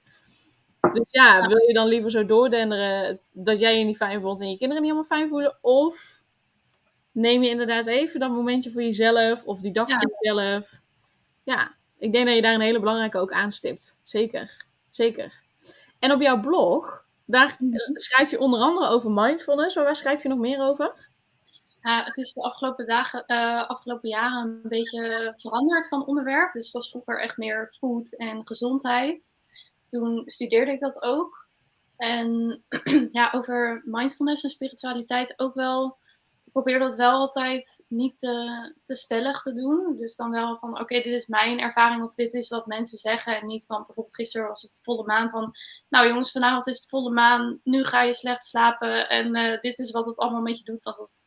Dus 0.93 1.11
ja, 1.11 1.47
wil 1.47 1.67
je 1.67 1.73
dan 1.73 1.87
liever 1.87 2.11
zo 2.11 2.25
doordenderen 2.25 3.19
dat 3.31 3.59
jij 3.59 3.77
je 3.77 3.85
niet 3.85 3.97
fijn 3.97 4.21
voelt 4.21 4.41
en 4.41 4.49
je 4.49 4.57
kinderen 4.57 4.83
niet 4.83 4.91
helemaal 4.91 5.17
fijn 5.17 5.29
voelen? 5.29 5.57
Of 5.61 6.18
neem 7.19 7.43
je 7.43 7.49
inderdaad 7.49 7.87
even 7.87 8.19
dat 8.19 8.31
momentje 8.31 8.71
voor 8.71 8.81
jezelf 8.81 9.45
of 9.45 9.61
die 9.61 9.73
dag 9.73 9.87
ja. 9.87 9.97
voor 9.97 10.11
jezelf? 10.19 10.83
Ja, 11.43 11.75
ik 11.97 12.11
denk 12.13 12.25
dat 12.25 12.35
je 12.35 12.41
daar 12.41 12.53
een 12.53 12.61
hele 12.61 12.79
belangrijke 12.79 13.17
ook 13.17 13.31
aanstipt. 13.31 13.97
Zeker, 14.01 14.65
zeker. 14.89 15.41
En 15.99 16.11
op 16.11 16.21
jouw 16.21 16.39
blog, 16.39 17.05
daar 17.25 17.55
-hmm. 17.57 17.73
schrijf 17.93 18.31
je 18.31 18.39
onder 18.39 18.59
andere 18.59 18.87
over 18.87 19.11
mindfulness, 19.11 19.75
maar 19.75 19.83
waar 19.83 19.95
schrijf 19.95 20.23
je 20.23 20.29
nog 20.29 20.39
meer 20.39 20.59
over? 20.59 21.09
Het 21.81 22.17
is 22.17 22.33
de 22.33 22.41
afgelopen 22.41 22.85
dagen, 22.85 23.23
uh, 23.27 23.67
afgelopen 23.67 24.09
jaren 24.09 24.61
een 24.63 24.69
beetje 24.69 25.33
veranderd 25.37 25.87
van 25.87 26.05
onderwerp. 26.05 26.53
Dus 26.53 26.63
het 26.63 26.73
was 26.73 26.89
vroeger 26.89 27.21
echt 27.21 27.37
meer 27.37 27.75
food 27.79 28.11
en 28.15 28.47
gezondheid. 28.47 29.35
Toen 29.87 30.21
studeerde 30.25 30.71
ik 30.71 30.79
dat 30.79 31.01
ook. 31.01 31.47
En 31.97 32.61
ja, 33.11 33.31
over 33.31 33.81
mindfulness 33.85 34.43
en 34.43 34.49
spiritualiteit 34.49 35.33
ook 35.37 35.53
wel. 35.53 35.97
Probeer 36.51 36.79
dat 36.79 36.95
wel 36.95 37.11
altijd 37.11 37.85
niet 37.87 38.19
te, 38.19 38.73
te 38.83 38.95
stellig 38.95 39.41
te 39.41 39.53
doen. 39.53 39.97
Dus 39.97 40.15
dan 40.15 40.31
wel 40.31 40.57
van, 40.57 40.79
oké, 40.79 41.01
dit 41.01 41.13
is 41.13 41.27
mijn 41.27 41.59
ervaring 41.59 42.03
of 42.03 42.15
dit 42.15 42.33
is 42.33 42.49
wat 42.49 42.65
mensen 42.65 42.97
zeggen. 42.97 43.39
En 43.39 43.47
niet 43.47 43.65
van, 43.65 43.77
bijvoorbeeld 43.77 44.15
gisteren 44.15 44.47
was 44.47 44.61
het 44.61 44.79
volle 44.83 45.05
maan 45.05 45.29
van, 45.29 45.55
nou 45.89 46.07
jongens, 46.07 46.31
vanavond 46.31 46.67
is 46.67 46.77
het 46.77 46.89
volle 46.89 47.11
maan. 47.11 47.59
Nu 47.63 47.85
ga 47.85 48.01
je 48.01 48.13
slecht 48.13 48.45
slapen 48.45 49.09
en 49.09 49.35
uh, 49.35 49.61
dit 49.61 49.79
is 49.79 49.91
wat 49.91 50.05
het 50.05 50.17
allemaal 50.17 50.41
met 50.41 50.57
je 50.57 50.63
doet. 50.63 50.83
Want 50.83 50.97
dat, 50.97 51.23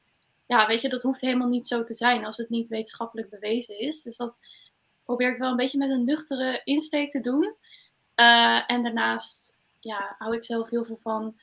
ja, 0.46 0.66
weet 0.66 0.80
je, 0.80 0.88
dat 0.88 1.02
hoeft 1.02 1.20
helemaal 1.20 1.48
niet 1.48 1.66
zo 1.66 1.84
te 1.84 1.94
zijn 1.94 2.24
als 2.24 2.36
het 2.36 2.48
niet 2.48 2.68
wetenschappelijk 2.68 3.30
bewezen 3.30 3.78
is. 3.78 4.02
Dus 4.02 4.16
dat 4.16 4.38
probeer 5.04 5.32
ik 5.32 5.38
wel 5.38 5.50
een 5.50 5.56
beetje 5.56 5.78
met 5.78 5.90
een 5.90 6.04
nuchtere 6.04 6.60
insteek 6.64 7.10
te 7.10 7.20
doen. 7.20 7.54
Uh, 8.16 8.70
en 8.70 8.82
daarnaast 8.82 9.54
ja, 9.80 10.14
hou 10.18 10.34
ik 10.34 10.44
zelf 10.44 10.70
heel 10.70 10.84
veel 10.84 10.98
van 11.02 11.40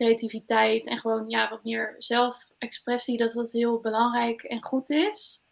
creativiteit 0.00 0.86
en 0.86 0.98
gewoon 0.98 1.28
ja, 1.28 1.48
wat 1.48 1.64
meer 1.64 1.94
zelfexpressie, 1.98 3.18
dat 3.18 3.32
dat 3.32 3.52
heel 3.52 3.78
belangrijk 3.78 4.42
en 4.42 4.62
goed 4.62 4.90
is. 4.90 5.42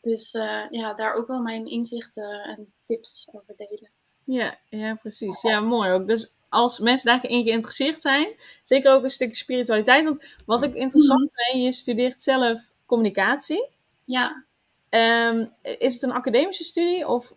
Dus 0.00 0.34
uh, 0.34 0.70
ja, 0.70 0.94
daar 0.94 1.14
ook 1.14 1.26
wel 1.26 1.40
mijn 1.40 1.66
inzichten 1.66 2.30
en 2.30 2.72
tips 2.86 3.28
over 3.32 3.54
delen. 3.56 3.90
Ja, 4.24 4.58
ja, 4.68 4.94
precies. 4.94 5.42
Ja, 5.42 5.60
mooi 5.60 5.90
ook. 5.90 6.06
Dus 6.06 6.34
als 6.48 6.78
mensen 6.78 7.06
daarin 7.06 7.42
geïnteresseerd 7.42 8.00
zijn, 8.00 8.28
zeker 8.62 8.92
ook 8.92 9.02
een 9.02 9.10
stukje 9.10 9.34
spiritualiteit. 9.34 10.04
Want 10.04 10.36
wat 10.46 10.62
ik 10.62 10.74
interessant 10.74 11.20
mm 11.20 11.30
-hmm. 11.32 11.44
vind, 11.44 11.64
je 11.64 11.72
studeert 11.72 12.22
zelf 12.22 12.70
communicatie. 12.86 13.68
Ja. 14.04 14.44
Um, 14.90 15.52
is 15.78 15.92
het 15.92 16.02
een 16.02 16.12
academische 16.12 16.64
studie 16.64 17.08
of 17.08 17.34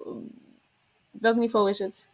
welk 1.11 1.35
niveau 1.35 1.69
is 1.69 1.79
het? 1.79 2.09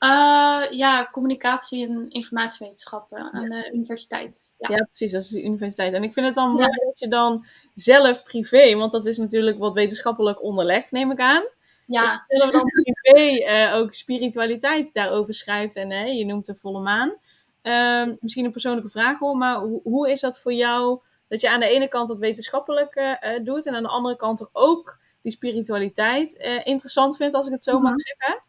Uh, 0.00 0.70
ja, 0.70 1.08
communicatie 1.12 1.86
en 1.88 2.10
informatiewetenschappen 2.10 3.18
ja. 3.18 3.30
aan 3.32 3.48
de 3.48 3.70
universiteit. 3.72 4.54
Ja. 4.58 4.76
ja. 4.76 4.84
precies, 4.84 5.12
dat 5.12 5.22
is 5.22 5.28
de 5.28 5.44
universiteit. 5.44 5.92
En 5.92 6.02
ik 6.02 6.12
vind 6.12 6.26
het 6.26 6.34
dan 6.34 6.50
mooi 6.50 6.64
ja. 6.64 6.84
dat 6.86 6.98
je 6.98 7.08
dan 7.08 7.46
zelf 7.74 8.22
privé, 8.22 8.74
want 8.74 8.92
dat 8.92 9.06
is 9.06 9.18
natuurlijk 9.18 9.58
wat 9.58 9.74
wetenschappelijk 9.74 10.42
onderlegd, 10.42 10.90
neem 10.90 11.10
ik 11.10 11.20
aan. 11.20 11.44
Ja. 11.86 12.24
Dus 12.28 12.44
je 12.44 12.50
dan 12.50 12.64
privé 12.64 13.50
uh, 13.50 13.74
ook 13.74 13.92
spiritualiteit 13.92 14.92
daarover 14.92 15.34
schrijft 15.34 15.76
en 15.76 15.90
uh, 15.90 16.18
je 16.18 16.24
noemt 16.24 16.46
de 16.46 16.54
volle 16.54 16.80
maan. 16.80 17.14
Uh, 17.62 18.14
misschien 18.20 18.44
een 18.44 18.50
persoonlijke 18.50 18.90
vraag 18.90 19.18
hoor, 19.18 19.36
maar 19.36 19.56
ho 19.56 19.80
hoe 19.82 20.10
is 20.10 20.20
dat 20.20 20.40
voor 20.40 20.52
jou 20.52 21.00
dat 21.28 21.40
je 21.40 21.50
aan 21.50 21.60
de 21.60 21.68
ene 21.68 21.88
kant 21.88 22.08
dat 22.08 22.18
wetenschappelijk 22.18 23.18
doet 23.42 23.66
en 23.66 23.74
aan 23.74 23.82
de 23.82 23.88
andere 23.88 24.16
kant 24.16 24.38
toch 24.38 24.50
ook 24.52 24.98
die 25.22 25.32
spiritualiteit 25.32 26.32
interessant 26.64 27.16
vindt, 27.16 27.34
als 27.34 27.46
ik 27.46 27.52
het 27.52 27.64
zo 27.64 27.72
-hmm. 27.72 27.82
mag 27.82 27.94
zeggen? 27.96 28.42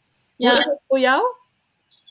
Hoe 0.47 0.57
is 0.57 0.65
dat 0.65 0.81
voor 0.87 0.99
jou? 0.99 1.21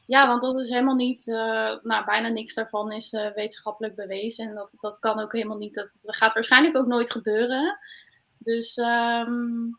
Ja, 0.06 0.26
want 0.26 0.42
dat 0.42 0.58
is 0.58 0.68
helemaal 0.68 0.94
niet, 0.94 1.26
uh, 1.26 1.76
nou 1.82 2.04
bijna 2.04 2.28
niks 2.28 2.54
daarvan 2.54 2.92
is 2.92 3.12
uh, 3.12 3.30
wetenschappelijk 3.34 3.94
bewezen. 3.94 4.48
En 4.48 4.54
dat, 4.54 4.74
dat 4.80 4.98
kan 4.98 5.20
ook 5.20 5.32
helemaal 5.32 5.56
niet, 5.56 5.74
dat, 5.74 5.94
dat 6.02 6.16
gaat 6.16 6.34
waarschijnlijk 6.34 6.76
ook 6.76 6.86
nooit 6.86 7.10
gebeuren. 7.10 7.78
Dus 8.38 8.76
um, 8.76 9.78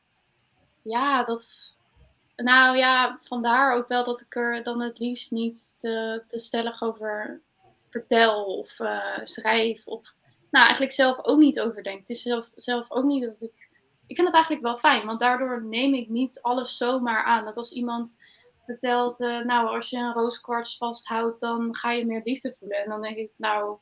ja, 0.81 1.23
dat, 1.23 1.75
nou 2.35 2.77
ja, 2.77 3.19
vandaar 3.23 3.75
ook 3.75 3.87
wel 3.87 4.03
dat 4.03 4.21
ik 4.21 4.35
er 4.35 4.63
dan 4.63 4.81
het 4.81 4.99
liefst 4.99 5.31
niet 5.31 5.75
te, 5.79 6.23
te 6.27 6.39
stellig 6.39 6.81
over 6.81 7.41
vertel 7.89 8.57
of 8.57 8.79
uh, 8.79 9.17
schrijf. 9.23 9.87
Of 9.87 10.13
nou 10.51 10.63
eigenlijk 10.63 10.93
zelf 10.93 11.17
ook 11.21 11.39
niet 11.39 11.59
over 11.59 11.83
denk. 11.83 11.99
Het 11.99 12.09
is 12.09 12.21
zelf, 12.21 12.49
zelf 12.55 12.91
ook 12.91 13.03
niet 13.05 13.23
dat 13.23 13.41
ik, 13.41 13.69
ik 14.07 14.15
vind 14.15 14.27
het 14.27 14.35
eigenlijk 14.35 14.65
wel 14.65 14.77
fijn, 14.77 15.05
want 15.05 15.19
daardoor 15.19 15.63
neem 15.63 15.93
ik 15.93 16.09
niet 16.09 16.41
alles 16.41 16.77
zomaar 16.77 17.23
aan. 17.23 17.45
Dat 17.45 17.57
als 17.57 17.71
iemand 17.71 18.17
vertelt, 18.69 19.19
uh, 19.19 19.43
nou, 19.43 19.67
als 19.67 19.89
je 19.89 19.97
een 19.97 20.13
rooskwarts 20.13 20.77
vasthoudt, 20.77 21.39
dan 21.39 21.75
ga 21.75 21.91
je 21.91 22.05
meer 22.05 22.21
liefde 22.23 22.55
voelen. 22.59 22.77
En 22.77 22.89
dan 22.89 23.01
denk 23.01 23.17
ik, 23.17 23.31
nou, 23.35 23.77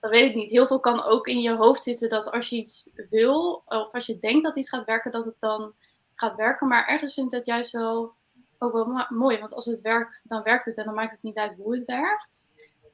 dat 0.00 0.10
weet 0.10 0.30
ik 0.30 0.36
niet. 0.36 0.50
Heel 0.50 0.66
veel 0.66 0.80
kan 0.80 1.02
ook 1.02 1.26
in 1.26 1.40
je 1.40 1.56
hoofd 1.56 1.82
zitten 1.82 2.08
dat 2.08 2.30
als 2.30 2.48
je 2.48 2.56
iets 2.56 2.88
wil, 3.08 3.62
of 3.66 3.92
als 3.92 4.06
je 4.06 4.18
denkt 4.18 4.44
dat 4.44 4.56
iets 4.56 4.68
gaat 4.68 4.84
werken, 4.84 5.10
dat 5.10 5.24
het 5.24 5.38
dan 5.38 5.74
gaat 6.14 6.36
werken. 6.36 6.68
Maar 6.68 6.86
ergens 6.86 7.14
vind 7.14 7.26
ik 7.26 7.32
dat 7.32 7.46
juist 7.46 7.72
wel 7.72 8.14
ook 8.58 8.72
wel 8.72 9.06
mooi. 9.08 9.38
Want 9.38 9.54
als 9.54 9.64
het 9.64 9.80
werkt, 9.80 10.24
dan 10.28 10.42
werkt 10.42 10.64
het 10.64 10.76
en 10.76 10.84
dan 10.84 10.94
maakt 10.94 11.12
het 11.12 11.22
niet 11.22 11.36
uit 11.36 11.56
hoe 11.56 11.76
het 11.76 11.84
werkt. 11.84 12.44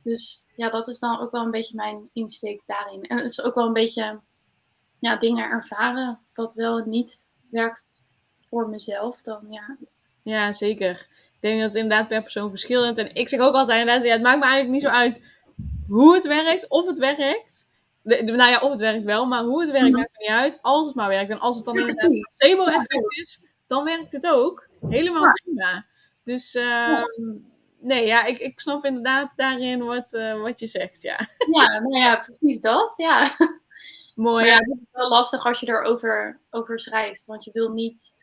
Dus 0.02 0.46
ja, 0.56 0.70
dat 0.70 0.88
is 0.88 0.98
dan 0.98 1.20
ook 1.20 1.30
wel 1.30 1.44
een 1.44 1.50
beetje 1.50 1.76
mijn 1.76 2.10
insteek 2.12 2.62
daarin. 2.66 3.02
En 3.02 3.16
het 3.16 3.30
is 3.30 3.42
ook 3.42 3.54
wel 3.54 3.66
een 3.66 3.72
beetje 3.72 4.20
ja, 4.98 5.16
dingen 5.16 5.50
ervaren 5.50 6.20
wat 6.34 6.54
wel 6.54 6.84
niet 6.84 7.26
werkt 7.50 8.02
voor 8.40 8.68
mezelf. 8.68 9.22
Dan 9.22 9.46
ja. 9.50 9.76
Ja, 10.22 10.52
zeker. 10.52 11.06
Ik 11.10 11.38
denk 11.40 11.60
dat 11.60 11.68
het 11.68 11.82
inderdaad 11.82 12.08
per 12.08 12.22
persoon 12.22 12.50
verschillend 12.50 12.98
En 12.98 13.14
ik 13.14 13.28
zeg 13.28 13.40
ook 13.40 13.54
altijd 13.54 13.80
inderdaad, 13.80 14.04
ja, 14.04 14.12
het 14.12 14.22
maakt 14.22 14.38
me 14.38 14.44
eigenlijk 14.44 14.72
niet 14.72 14.82
zo 14.82 14.88
uit 14.88 15.22
hoe 15.88 16.14
het 16.14 16.26
werkt, 16.26 16.68
of 16.68 16.86
het 16.86 16.98
werkt. 16.98 17.66
De, 18.02 18.22
nou 18.22 18.50
ja, 18.50 18.60
of 18.60 18.70
het 18.70 18.80
werkt 18.80 19.04
wel, 19.04 19.26
maar 19.26 19.42
hoe 19.42 19.60
het 19.60 19.70
werkt 19.70 19.88
mhm. 19.88 19.96
maakt 19.96 20.10
me 20.12 20.18
niet 20.18 20.40
uit. 20.40 20.58
Als 20.62 20.86
het 20.86 20.94
maar 20.94 21.08
werkt. 21.08 21.30
En 21.30 21.40
als 21.40 21.56
het 21.56 21.64
dan 21.64 21.78
inderdaad 21.78 22.10
een 22.10 22.20
placebo-effect 22.20 23.18
is, 23.18 23.46
dan 23.66 23.84
werkt 23.84 24.12
het 24.12 24.26
ook. 24.26 24.68
Helemaal 24.88 25.32
prima. 25.32 25.86
Dus 26.24 26.54
uh, 26.54 27.02
nee, 27.78 28.06
ja, 28.06 28.24
ik, 28.24 28.38
ik 28.38 28.60
snap 28.60 28.84
inderdaad 28.84 29.32
daarin 29.36 29.84
wat, 29.84 30.12
uh, 30.12 30.40
wat 30.40 30.60
je 30.60 30.66
zegt, 30.66 31.02
ja. 31.02 31.18
Ja, 31.52 31.78
nou 31.78 31.98
ja, 31.98 32.16
precies 32.16 32.60
dat, 32.60 32.94
ja. 32.96 33.36
Mooi. 34.14 34.46
ja, 34.46 34.56
het 34.56 34.68
is 34.68 34.86
wel 34.92 35.08
lastig 35.08 35.44
als 35.44 35.60
je 35.60 35.68
erover 35.68 36.40
over 36.50 36.80
schrijft. 36.80 37.26
Want 37.26 37.44
je 37.44 37.50
wil 37.52 37.68
niet 37.68 38.14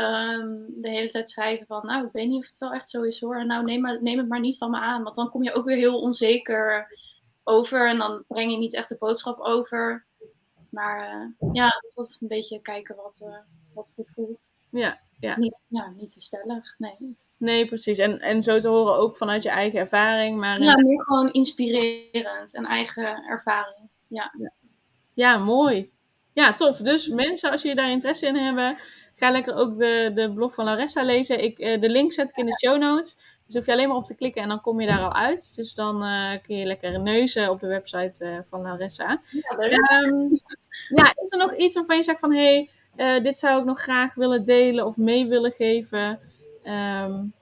um, 0.00 0.66
de 0.68 0.88
hele 0.88 1.10
tijd 1.10 1.30
schrijven 1.30 1.66
van, 1.66 1.86
nou, 1.86 2.06
ik 2.06 2.12
weet 2.12 2.28
niet 2.28 2.42
of 2.42 2.48
het 2.48 2.58
wel 2.58 2.72
echt 2.72 2.90
zo 2.90 3.02
is 3.02 3.20
hoor. 3.20 3.46
Nou, 3.46 3.64
neem, 3.64 3.80
maar, 3.80 4.02
neem 4.02 4.18
het 4.18 4.28
maar 4.28 4.40
niet 4.40 4.58
van 4.58 4.70
me 4.70 4.78
aan. 4.78 5.02
Want 5.02 5.16
dan 5.16 5.30
kom 5.30 5.42
je 5.42 5.52
ook 5.52 5.64
weer 5.64 5.76
heel 5.76 6.00
onzeker 6.00 6.96
over. 7.44 7.88
En 7.88 7.98
dan 7.98 8.24
breng 8.28 8.50
je 8.50 8.58
niet 8.58 8.74
echt 8.74 8.88
de 8.88 8.96
boodschap 8.98 9.40
over. 9.40 10.06
Maar 10.70 11.14
uh, 11.14 11.52
ja, 11.52 11.68
dat 11.94 12.08
is 12.08 12.20
een 12.20 12.28
beetje 12.28 12.62
kijken 12.62 12.96
wat, 12.96 13.18
uh, 13.22 13.36
wat 13.74 13.90
goed 13.94 14.10
voelt. 14.14 14.42
Ja, 14.70 15.00
ja. 15.20 15.38
Niet, 15.38 15.56
ja, 15.66 15.92
niet 15.96 16.12
te 16.12 16.20
stellig, 16.20 16.74
nee. 16.78 17.16
Nee, 17.36 17.66
precies. 17.66 17.98
En, 17.98 18.18
en 18.18 18.42
zo 18.42 18.58
te 18.58 18.68
horen 18.68 18.98
ook 18.98 19.16
vanuit 19.16 19.42
je 19.42 19.48
eigen 19.48 19.78
ervaring. 19.78 20.38
Maar 20.38 20.62
ja, 20.62 20.74
meer 20.76 21.02
gewoon 21.02 21.32
inspirerend 21.32 22.54
en 22.54 22.64
eigen 22.64 23.24
ervaring. 23.24 23.88
Ja. 24.06 24.34
ja. 24.38 24.52
Ja, 25.14 25.38
mooi. 25.38 25.92
Ja, 26.32 26.52
tof. 26.52 26.76
Dus 26.76 27.08
mensen, 27.08 27.50
als 27.50 27.62
jullie 27.62 27.76
daar 27.76 27.90
interesse 27.90 28.26
in 28.26 28.36
hebben, 28.36 28.78
ga 29.18 29.30
lekker 29.30 29.54
ook 29.54 29.76
de, 29.76 30.10
de 30.14 30.32
blog 30.32 30.54
van 30.54 30.64
Larissa 30.64 31.02
lezen. 31.02 31.42
Ik, 31.42 31.58
uh, 31.58 31.80
de 31.80 31.88
link 31.88 32.12
zet 32.12 32.30
ik 32.30 32.36
in 32.36 32.46
de 32.46 32.58
show 32.58 32.78
notes. 32.78 33.16
Dus 33.46 33.54
hoef 33.54 33.66
je 33.66 33.72
alleen 33.72 33.88
maar 33.88 33.96
op 33.96 34.04
te 34.04 34.14
klikken 34.14 34.42
en 34.42 34.48
dan 34.48 34.60
kom 34.60 34.80
je 34.80 34.86
daar 34.86 35.00
al 35.00 35.14
uit. 35.14 35.56
Dus 35.56 35.74
dan 35.74 36.04
uh, 36.04 36.32
kun 36.42 36.56
je 36.56 36.64
lekker 36.64 37.00
neuzen 37.00 37.50
op 37.50 37.60
de 37.60 37.66
website 37.66 38.24
uh, 38.24 38.38
van 38.44 38.62
Larissa. 38.62 39.20
Ja, 39.30 40.02
um, 40.02 40.40
ja, 40.88 41.12
is 41.22 41.32
er 41.32 41.38
nog 41.38 41.56
iets 41.56 41.74
waarvan 41.74 41.96
je 41.96 42.02
zegt 42.02 42.18
van... 42.18 42.34
hé, 42.34 42.68
hey, 42.96 43.20
dit 43.20 43.38
zou 43.38 43.60
ik 43.60 43.64
nog 43.64 43.80
graag 43.80 44.14
willen 44.14 44.44
delen 44.44 44.86
of 44.86 44.96
mee 44.96 45.26
willen 45.26 45.52
geven... 45.52 46.20
Um, 46.64 47.32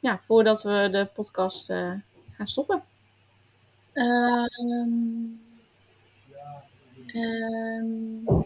ja, 0.00 0.18
voordat 0.18 0.62
we 0.62 0.88
de 0.90 1.08
podcast 1.14 1.72
gaan 2.32 2.46
stoppen? 2.46 2.82
Um, 3.92 5.40
Um, 7.14 8.39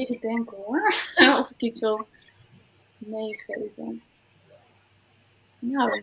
even 0.00 0.20
denken 0.20 0.56
hoor. 0.56 0.94
of 1.40 1.50
ik 1.50 1.60
iets 1.60 1.80
wil 1.80 2.06
meegeven. 2.98 4.02
Nou, 5.58 6.02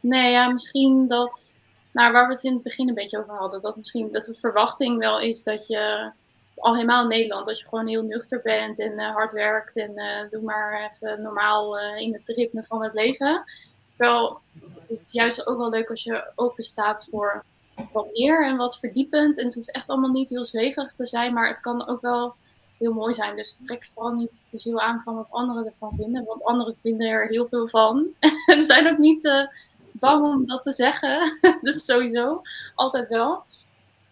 nee, 0.00 0.30
ja, 0.30 0.48
misschien 0.48 1.08
dat. 1.08 1.56
Nou, 1.92 2.12
waar 2.12 2.26
we 2.26 2.32
het 2.34 2.44
in 2.44 2.52
het 2.52 2.62
begin 2.62 2.88
een 2.88 2.94
beetje 2.94 3.18
over 3.18 3.34
hadden. 3.34 3.60
Dat 3.60 3.76
misschien 3.76 4.12
dat 4.12 4.24
de 4.24 4.34
verwachting 4.34 4.98
wel 4.98 5.20
is 5.20 5.42
dat 5.42 5.66
je. 5.66 6.12
Al 6.60 6.74
helemaal 6.74 7.02
in 7.02 7.08
Nederland, 7.08 7.46
dat 7.46 7.58
je 7.58 7.68
gewoon 7.68 7.86
heel 7.86 8.02
nuchter 8.02 8.40
bent 8.40 8.78
en 8.78 8.92
uh, 8.92 9.14
hard 9.14 9.32
werkt 9.32 9.76
en 9.76 9.92
uh, 9.94 10.30
doe 10.30 10.42
maar 10.42 10.90
even 10.90 11.22
normaal 11.22 11.78
uh, 11.78 11.96
in 11.96 12.12
het 12.12 12.22
ritme 12.26 12.64
van 12.64 12.82
het 12.82 12.94
leven. 12.94 13.44
Terwijl 13.90 14.40
is 14.88 14.98
het 14.98 15.12
juist 15.12 15.46
ook 15.46 15.58
wel 15.58 15.70
leuk 15.70 15.90
als 15.90 16.02
je 16.02 16.32
open 16.34 16.64
staat 16.64 17.06
voor 17.10 17.44
wat 17.92 18.10
meer 18.12 18.46
en 18.46 18.56
wat 18.56 18.78
verdiepend. 18.78 19.38
En 19.38 19.44
het 19.44 19.54
hoeft 19.54 19.72
echt 19.72 19.88
allemaal 19.88 20.10
niet 20.10 20.28
heel 20.28 20.44
zweverig 20.44 20.92
te 20.92 21.06
zijn, 21.06 21.32
maar 21.32 21.48
het 21.48 21.60
kan 21.60 21.88
ook 21.88 22.00
wel 22.00 22.34
heel 22.78 22.92
mooi 22.92 23.14
zijn. 23.14 23.36
Dus 23.36 23.58
trek 23.62 23.88
vooral 23.94 24.12
niet 24.12 24.50
te 24.50 24.60
veel 24.60 24.80
aan 24.80 25.00
van 25.04 25.14
wat 25.14 25.30
anderen 25.30 25.66
ervan 25.66 25.92
vinden, 25.96 26.24
want 26.24 26.44
anderen 26.44 26.76
vinden 26.82 27.06
er 27.06 27.28
heel 27.28 27.48
veel 27.48 27.68
van. 27.68 28.06
en 28.46 28.64
zijn 28.64 28.88
ook 28.88 28.98
niet 28.98 29.24
uh, 29.24 29.46
bang 29.92 30.24
om 30.24 30.46
dat 30.46 30.62
te 30.62 30.70
zeggen. 30.70 31.38
dat 31.62 31.74
is 31.74 31.84
sowieso 31.84 32.42
altijd 32.74 33.08
wel. 33.08 33.44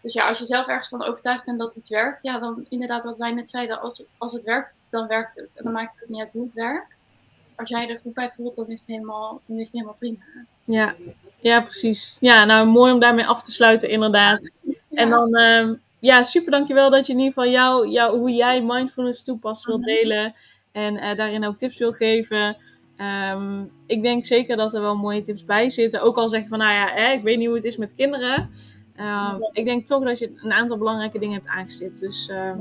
Dus 0.01 0.13
ja, 0.13 0.27
als 0.27 0.39
je 0.39 0.45
zelf 0.45 0.67
ergens 0.67 0.87
van 0.87 1.03
overtuigd 1.03 1.45
bent 1.45 1.59
dat 1.59 1.75
iets 1.75 1.89
werkt, 1.89 2.23
ja, 2.23 2.39
dan 2.39 2.65
inderdaad 2.69 3.03
wat 3.03 3.17
wij 3.17 3.31
net 3.31 3.49
zeiden, 3.49 3.81
als, 3.81 4.03
als 4.17 4.33
het 4.33 4.43
werkt, 4.43 4.73
dan 4.89 5.07
werkt 5.07 5.35
het. 5.35 5.55
En 5.55 5.63
dan 5.63 5.73
maakt 5.73 5.99
het 5.99 6.09
niet 6.09 6.19
uit 6.19 6.31
hoe 6.31 6.43
het 6.43 6.53
werkt. 6.53 7.05
Als 7.55 7.69
jij 7.69 7.89
er 7.89 7.99
goed 7.99 8.13
bij 8.13 8.31
voelt, 8.35 8.55
dan 8.55 8.67
is 8.67 8.79
het 8.79 8.89
helemaal, 8.89 9.41
dan 9.45 9.57
is 9.57 9.63
het 9.63 9.73
helemaal 9.73 9.95
prima. 9.99 10.17
Ja, 10.63 10.95
ja, 11.39 11.61
precies. 11.61 12.17
Ja, 12.19 12.45
nou 12.45 12.67
mooi 12.67 12.91
om 12.93 12.99
daarmee 12.99 13.27
af 13.27 13.43
te 13.43 13.51
sluiten, 13.51 13.89
inderdaad. 13.89 14.51
En 14.89 15.09
dan, 15.09 15.39
uh, 15.39 15.71
ja, 15.99 16.23
super 16.23 16.51
dankjewel 16.51 16.89
dat 16.89 17.07
je 17.07 17.13
in 17.13 17.19
ieder 17.19 17.33
geval 17.33 17.51
jou, 17.51 17.89
jou, 17.89 18.17
hoe 18.17 18.31
jij 18.31 18.63
mindfulness 18.63 19.23
toepast 19.23 19.65
wilt 19.65 19.81
mhm. 19.81 19.89
delen. 19.89 20.33
En 20.71 20.95
uh, 20.95 21.15
daarin 21.15 21.45
ook 21.45 21.57
tips 21.57 21.77
wil 21.77 21.91
geven. 21.91 22.57
Um, 23.31 23.71
ik 23.85 24.01
denk 24.01 24.25
zeker 24.25 24.57
dat 24.57 24.73
er 24.73 24.81
wel 24.81 24.95
mooie 24.95 25.21
tips 25.21 25.45
bij 25.45 25.69
zitten. 25.69 26.01
Ook 26.01 26.17
al 26.17 26.29
zeg 26.29 26.41
je 26.41 26.47
van, 26.47 26.57
nou 26.57 26.73
ja, 26.73 26.87
hè, 26.91 27.11
ik 27.11 27.23
weet 27.23 27.37
niet 27.37 27.47
hoe 27.47 27.55
het 27.55 27.65
is 27.65 27.77
met 27.77 27.93
kinderen. 27.93 28.49
Uh, 28.99 29.33
ik 29.51 29.65
denk 29.65 29.85
toch 29.85 30.03
dat 30.03 30.19
je 30.19 30.31
een 30.35 30.51
aantal 30.51 30.77
belangrijke 30.77 31.19
dingen 31.19 31.33
hebt 31.33 31.47
aangestipt. 31.47 31.99
Dus 31.99 32.29
uh, 32.29 32.51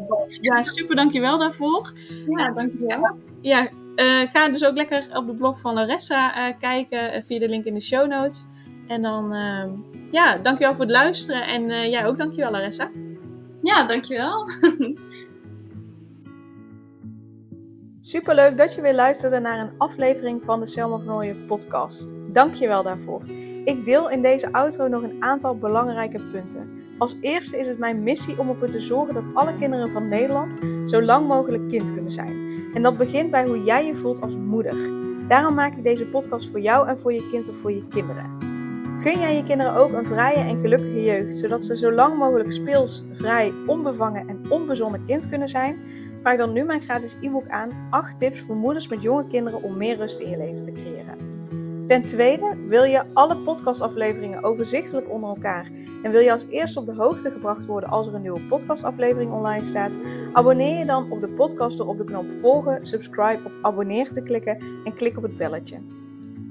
ja, 0.40 0.62
super 0.62 0.96
dankjewel 0.96 1.38
daarvoor. 1.38 1.92
Ja, 2.28 2.50
dankjewel. 2.50 3.16
Ja, 3.40 3.68
uh, 3.96 4.20
ga 4.32 4.48
dus 4.48 4.64
ook 4.64 4.76
lekker 4.76 5.06
op 5.14 5.26
de 5.26 5.34
blog 5.34 5.60
van 5.60 5.74
Larissa 5.74 6.48
uh, 6.48 6.54
kijken 6.58 7.24
via 7.24 7.38
de 7.38 7.48
link 7.48 7.64
in 7.64 7.74
de 7.74 7.80
show 7.80 8.08
notes. 8.08 8.44
En 8.88 9.02
dan, 9.02 9.34
ja, 10.10 10.36
dankjewel 10.36 10.74
voor 10.74 10.84
het 10.84 10.94
luisteren. 10.94 11.42
En 11.42 11.90
jij 11.90 12.06
ook 12.06 12.18
dankjewel, 12.18 12.50
Larissa. 12.50 12.90
Ja, 13.62 13.86
dankjewel. 13.86 14.50
Superleuk 18.00 18.56
dat 18.56 18.74
je 18.74 18.80
weer 18.80 18.94
luisterde 18.94 19.38
naar 19.38 19.58
een 19.58 19.78
aflevering 19.78 20.44
van 20.44 20.60
de 20.60 20.66
Selma 20.66 20.98
van 20.98 21.14
Ooyen 21.14 21.46
podcast. 21.46 22.14
Dankjewel 22.32 22.82
daarvoor. 22.82 23.22
Ik 23.64 23.84
deel 23.84 24.10
in 24.10 24.22
deze 24.22 24.52
outro 24.52 24.88
nog 24.88 25.02
een 25.02 25.22
aantal 25.22 25.58
belangrijke 25.58 26.20
punten. 26.32 26.70
Als 26.98 27.16
eerste 27.20 27.58
is 27.58 27.68
het 27.68 27.78
mijn 27.78 28.02
missie 28.02 28.38
om 28.38 28.48
ervoor 28.48 28.68
te 28.68 28.78
zorgen 28.78 29.14
dat 29.14 29.34
alle 29.34 29.54
kinderen 29.54 29.90
van 29.90 30.08
Nederland 30.08 30.56
zo 30.84 31.02
lang 31.02 31.26
mogelijk 31.28 31.68
kind 31.68 31.92
kunnen 31.92 32.10
zijn. 32.10 32.64
En 32.74 32.82
dat 32.82 32.98
begint 32.98 33.30
bij 33.30 33.46
hoe 33.46 33.64
jij 33.64 33.86
je 33.86 33.94
voelt 33.94 34.20
als 34.20 34.36
moeder. 34.36 34.90
Daarom 35.28 35.54
maak 35.54 35.76
ik 35.76 35.82
deze 35.82 36.06
podcast 36.06 36.50
voor 36.50 36.60
jou 36.60 36.88
en 36.88 36.98
voor 36.98 37.12
je 37.12 37.28
kind 37.28 37.48
of 37.48 37.56
voor 37.56 37.72
je 37.72 37.88
kinderen. 37.88 38.35
Gun 38.98 39.18
jij 39.18 39.36
je 39.36 39.42
kinderen 39.42 39.74
ook 39.74 39.92
een 39.92 40.06
vrije 40.06 40.48
en 40.48 40.56
gelukkige 40.56 41.02
jeugd, 41.02 41.34
zodat 41.34 41.62
ze 41.62 41.76
zo 41.76 41.92
lang 41.92 42.18
mogelijk 42.18 42.52
speels, 42.52 43.04
vrij, 43.12 43.52
onbevangen 43.66 44.28
en 44.28 44.50
onbezonnen 44.50 45.04
kind 45.04 45.28
kunnen 45.28 45.48
zijn? 45.48 45.78
Vraag 46.20 46.36
dan 46.36 46.52
nu 46.52 46.64
mijn 46.64 46.80
gratis 46.80 47.16
e-book 47.20 47.48
aan 47.48 47.88
8 47.90 48.18
tips 48.18 48.40
voor 48.40 48.56
moeders 48.56 48.88
met 48.88 49.02
jonge 49.02 49.26
kinderen 49.26 49.62
om 49.62 49.76
meer 49.76 49.96
rust 49.96 50.18
in 50.18 50.30
je 50.30 50.36
leven 50.36 50.64
te 50.64 50.72
creëren. 50.72 51.18
Ten 51.86 52.02
tweede, 52.02 52.56
wil 52.68 52.84
je 52.84 53.04
alle 53.12 53.36
podcastafleveringen 53.36 54.42
overzichtelijk 54.42 55.10
onder 55.10 55.28
elkaar 55.28 55.70
en 56.02 56.10
wil 56.10 56.20
je 56.20 56.32
als 56.32 56.46
eerste 56.48 56.80
op 56.80 56.86
de 56.86 56.94
hoogte 56.94 57.30
gebracht 57.30 57.66
worden 57.66 57.90
als 57.90 58.06
er 58.06 58.14
een 58.14 58.22
nieuwe 58.22 58.46
podcastaflevering 58.48 59.32
online 59.32 59.64
staat? 59.64 59.98
Abonneer 60.32 60.78
je 60.78 60.84
dan 60.84 61.10
op 61.10 61.20
de 61.20 61.28
podcast 61.28 61.78
door 61.78 61.86
op 61.86 61.98
de 61.98 62.04
knop 62.04 62.32
volgen, 62.32 62.84
subscribe 62.84 63.44
of 63.44 63.58
abonneer 63.62 64.10
te 64.10 64.22
klikken 64.22 64.58
en 64.84 64.94
klik 64.94 65.16
op 65.16 65.22
het 65.22 65.36
belletje. 65.36 65.76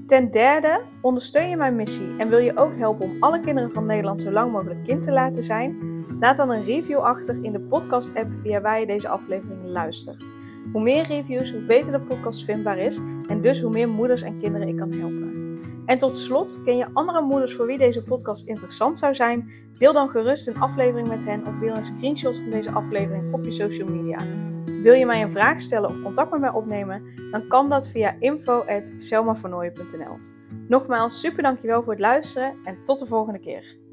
Ten 0.06 0.30
derde, 0.30 0.80
ondersteun 1.00 1.48
je 1.48 1.56
mijn 1.56 1.76
missie 1.76 2.16
en 2.16 2.28
wil 2.28 2.38
je 2.38 2.56
ook 2.56 2.76
helpen 2.76 3.04
om 3.04 3.16
alle 3.20 3.40
kinderen 3.40 3.70
van 3.70 3.86
Nederland 3.86 4.20
zo 4.20 4.30
lang 4.30 4.52
mogelijk 4.52 4.84
kind 4.84 5.02
te 5.02 5.12
laten 5.12 5.42
zijn? 5.42 5.76
Laat 6.20 6.36
dan 6.36 6.50
een 6.50 6.62
review 6.62 6.98
achter 6.98 7.44
in 7.44 7.52
de 7.52 7.60
podcast-app 7.60 8.34
via 8.34 8.60
waar 8.60 8.80
je 8.80 8.86
deze 8.86 9.08
aflevering 9.08 9.58
luistert. 9.64 10.32
Hoe 10.72 10.82
meer 10.82 11.06
reviews, 11.06 11.52
hoe 11.52 11.64
beter 11.64 11.92
de 11.92 12.00
podcast 12.00 12.44
vindbaar 12.44 12.78
is 12.78 12.98
en 13.26 13.40
dus 13.40 13.60
hoe 13.60 13.70
meer 13.70 13.88
moeders 13.88 14.22
en 14.22 14.38
kinderen 14.38 14.68
ik 14.68 14.76
kan 14.76 14.92
helpen. 14.92 15.60
En 15.86 15.98
tot 15.98 16.18
slot, 16.18 16.62
ken 16.62 16.76
je 16.76 16.88
andere 16.92 17.20
moeders 17.20 17.54
voor 17.54 17.66
wie 17.66 17.78
deze 17.78 18.02
podcast 18.02 18.46
interessant 18.48 18.98
zou 18.98 19.14
zijn? 19.14 19.50
Deel 19.78 19.92
dan 19.92 20.10
gerust 20.10 20.48
een 20.48 20.60
aflevering 20.60 21.08
met 21.08 21.24
hen 21.24 21.46
of 21.46 21.58
deel 21.58 21.74
een 21.74 21.84
screenshot 21.84 22.38
van 22.38 22.50
deze 22.50 22.70
aflevering 22.70 23.34
op 23.34 23.44
je 23.44 23.50
social 23.50 23.88
media. 23.88 24.45
Wil 24.66 24.94
je 24.94 25.06
mij 25.06 25.22
een 25.22 25.30
vraag 25.30 25.60
stellen 25.60 25.88
of 25.88 26.02
contact 26.02 26.30
met 26.30 26.40
mij 26.40 26.52
opnemen? 26.52 27.30
Dan 27.30 27.48
kan 27.48 27.68
dat 27.68 27.88
via 27.88 28.16
info.selmavernooien.nl 28.18 30.18
Nogmaals, 30.68 31.20
super 31.20 31.42
dankjewel 31.42 31.82
voor 31.82 31.92
het 31.92 32.02
luisteren 32.02 32.56
en 32.64 32.84
tot 32.84 32.98
de 32.98 33.06
volgende 33.06 33.38
keer. 33.38 33.85